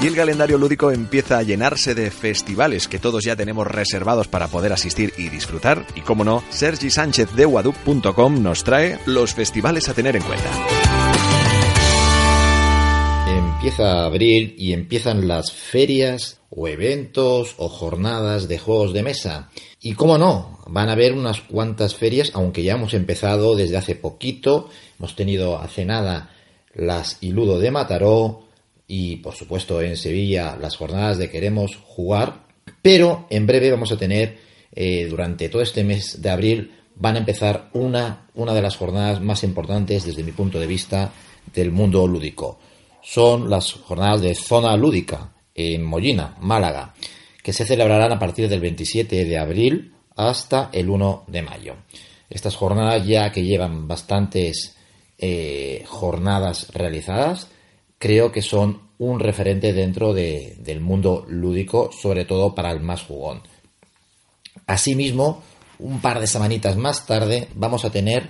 [0.02, 4.48] Y el calendario lúdico empieza a llenarse de festivales que todos ya tenemos reservados para
[4.48, 5.84] poder asistir y disfrutar.
[5.94, 10.50] Y como no, Sergi Sánchez de Wadup.com nos trae los festivales a tener en cuenta.
[13.66, 19.50] Empieza abril y empiezan las ferias o eventos o jornadas de juegos de mesa.
[19.80, 23.96] Y cómo no, van a haber unas cuantas ferias, aunque ya hemos empezado desde hace
[23.96, 24.70] poquito.
[25.00, 26.30] Hemos tenido hace nada
[26.74, 28.44] las Iludo de Mataró
[28.86, 32.44] y por supuesto en Sevilla las jornadas de Queremos Jugar.
[32.82, 34.38] Pero en breve vamos a tener,
[34.76, 39.20] eh, durante todo este mes de abril, van a empezar una, una de las jornadas
[39.20, 41.12] más importantes desde mi punto de vista
[41.52, 42.60] del mundo lúdico
[43.08, 46.92] son las jornadas de zona lúdica en Mollina, Málaga,
[47.42, 51.76] que se celebrarán a partir del 27 de abril hasta el 1 de mayo.
[52.28, 54.76] Estas jornadas ya que llevan bastantes
[55.18, 57.46] eh, jornadas realizadas,
[57.98, 63.02] creo que son un referente dentro de- del mundo lúdico, sobre todo para el más
[63.04, 63.42] jugón.
[64.66, 65.42] Asimismo,
[65.78, 68.28] un par de semanitas más tarde vamos a tener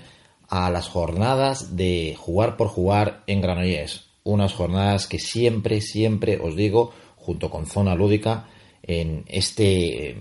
[0.48, 4.05] a las jornadas de jugar por jugar en Granollers.
[4.26, 8.48] Unas jornadas que siempre, siempre os digo, junto con Zona Lúdica,
[8.82, 10.16] en este eh,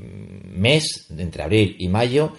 [0.45, 2.31] mes, entre abril y mayo,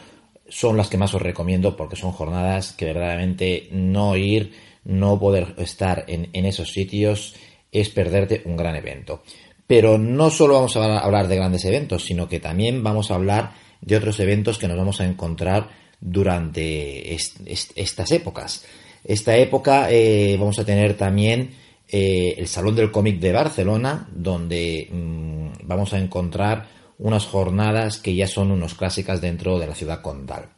[0.49, 4.53] son las que más os recomiendo porque son jornadas que verdaderamente no ir,
[4.85, 7.35] no poder estar en, en esos sitios
[7.73, 9.23] es perderte un gran evento.
[9.67, 13.53] Pero no solo vamos a hablar de grandes eventos, sino que también vamos a hablar
[13.81, 15.69] de otros eventos que nos vamos a encontrar
[16.01, 18.65] durante est- est- estas épocas.
[19.07, 21.55] Esta época eh, vamos a tener también
[21.87, 26.67] eh, el Salón del Cómic de Barcelona, donde mm, vamos a encontrar
[26.99, 30.49] unas jornadas que ya son unos clásicas dentro de la ciudad condal.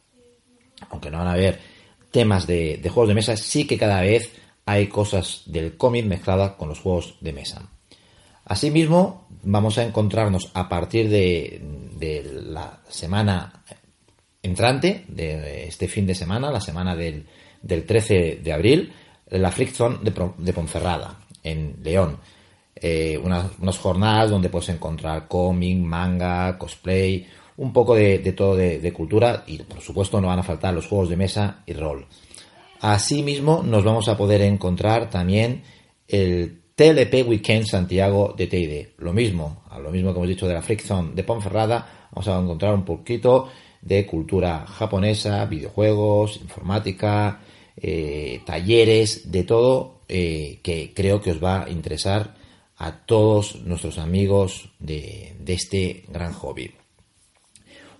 [0.88, 1.60] Aunque no van a haber
[2.10, 4.32] temas de, juegos de mesa, sí que cada vez
[4.64, 7.70] hay cosas del cómic mezcladas con los juegos de mesa.
[8.46, 11.60] Asimismo, vamos a encontrarnos a partir de
[12.46, 13.62] la semana
[14.42, 17.26] entrante, de este fin de semana, la semana del,
[17.62, 18.92] del 13 de abril,
[19.30, 22.18] la Freak Zone de, de Ponferrada, en León.
[22.74, 28.54] Eh, unas, unas jornadas donde puedes encontrar cómic, manga, cosplay, un poco de, de todo
[28.54, 31.72] de, de cultura y por supuesto no van a faltar los juegos de mesa y
[31.72, 32.06] rol.
[32.80, 35.62] Asimismo, nos vamos a poder encontrar también
[36.06, 38.92] el TLP Weekend Santiago de Teide.
[38.98, 42.28] Lo mismo, a lo mismo que hemos dicho de la Freak Zone de Ponferrada, vamos
[42.28, 43.48] a encontrar un poquito
[43.82, 47.40] de cultura japonesa, videojuegos, informática,
[47.80, 52.34] eh, talleres, de todo eh, que creo que os va a interesar
[52.76, 56.72] a todos nuestros amigos de, este gran hobby.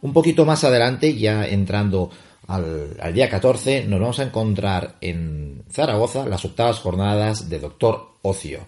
[0.00, 2.10] Un poquito más adelante, ya entrando
[2.46, 8.12] al, al día 14, nos vamos a encontrar en Zaragoza las octavas jornadas de Doctor
[8.22, 8.66] Ocio,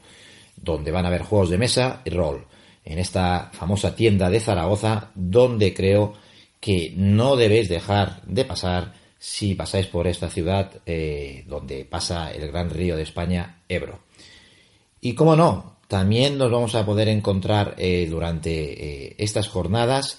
[0.56, 2.46] donde van a haber juegos de mesa y rol.
[2.84, 6.14] En esta famosa tienda de Zaragoza, donde creo
[6.60, 12.50] que no debéis dejar de pasar si pasáis por esta ciudad eh, donde pasa el
[12.50, 14.00] gran río de España, Ebro.
[15.02, 20.18] Y como no, también nos vamos a poder encontrar eh, durante eh, estas jornadas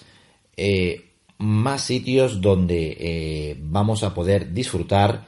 [1.39, 5.25] más sitios donde vamos a poder disfrutar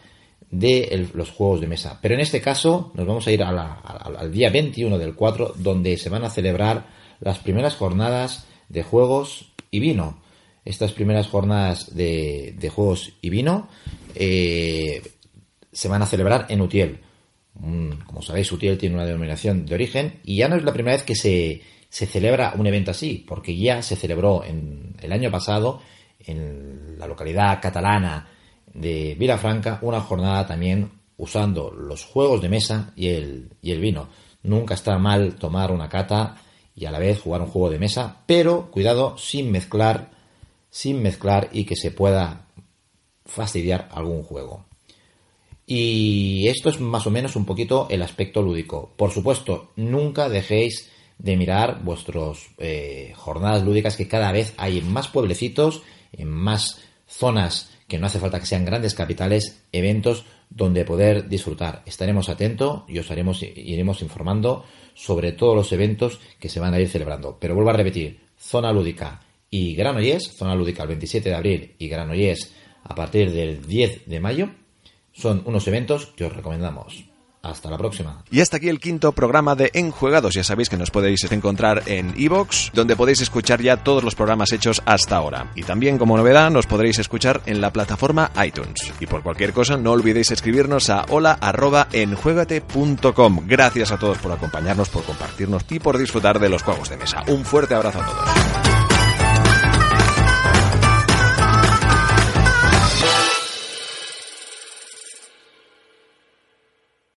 [0.51, 1.97] de los juegos de mesa.
[1.99, 6.09] Pero en este caso nos vamos a ir al día 21 del 4 donde se
[6.09, 6.85] van a celebrar
[7.19, 10.21] las primeras jornadas de juegos y vino.
[10.65, 13.67] Estas primeras jornadas de, juegos y vino
[14.15, 15.01] eh,
[15.71, 16.99] se van a celebrar en Utiel.
[17.53, 21.03] Como sabéis, Utiel tiene una denominación de origen y ya no es la primera vez
[21.03, 25.81] que se, se celebra un evento así, porque ya se celebró en, el año pasado
[26.19, 28.27] en la localidad catalana
[28.73, 34.09] de Vilafranca una jornada también usando los juegos de mesa y el, y el vino.
[34.41, 36.37] Nunca está mal tomar una cata
[36.75, 40.09] y a la vez jugar un juego de mesa, pero cuidado sin mezclar,
[40.73, 42.47] sin mezclar y que se pueda
[43.27, 44.65] fastidiar algún juego.
[45.67, 48.91] Y esto es más o menos un poquito el aspecto lúdico.
[48.97, 54.91] Por supuesto, nunca dejéis de mirar vuestras eh, jornadas lúdicas que cada vez hay en
[54.91, 60.85] más pueblecitos, en más zonas que no hace falta que sean grandes capitales, eventos donde
[60.85, 61.83] poder disfrutar.
[61.85, 64.65] Estaremos atentos y os haremos, iremos informando
[64.95, 67.37] sobre todos los eventos que se van a ir celebrando.
[67.39, 69.21] Pero vuelvo a repetir, zona lúdica
[69.53, 72.51] y Granollers, zona lúdica el 27 de abril y Granollers
[72.83, 74.49] a partir del 10 de mayo,
[75.11, 77.05] son unos eventos que os recomendamos.
[77.43, 78.23] Hasta la próxima.
[78.31, 80.33] Y hasta aquí el quinto programa de Enjuegados.
[80.33, 84.51] Ya sabéis que nos podéis encontrar en iVoox, donde podéis escuchar ya todos los programas
[84.53, 85.51] hechos hasta ahora.
[85.53, 88.91] Y también, como novedad, nos podréis escuchar en la plataforma iTunes.
[89.01, 93.41] Y por cualquier cosa, no olvidéis escribirnos a hola.enjuegate.com.
[93.45, 97.23] Gracias a todos por acompañarnos, por compartirnos y por disfrutar de los juegos de mesa.
[97.27, 98.62] Un fuerte abrazo a todos.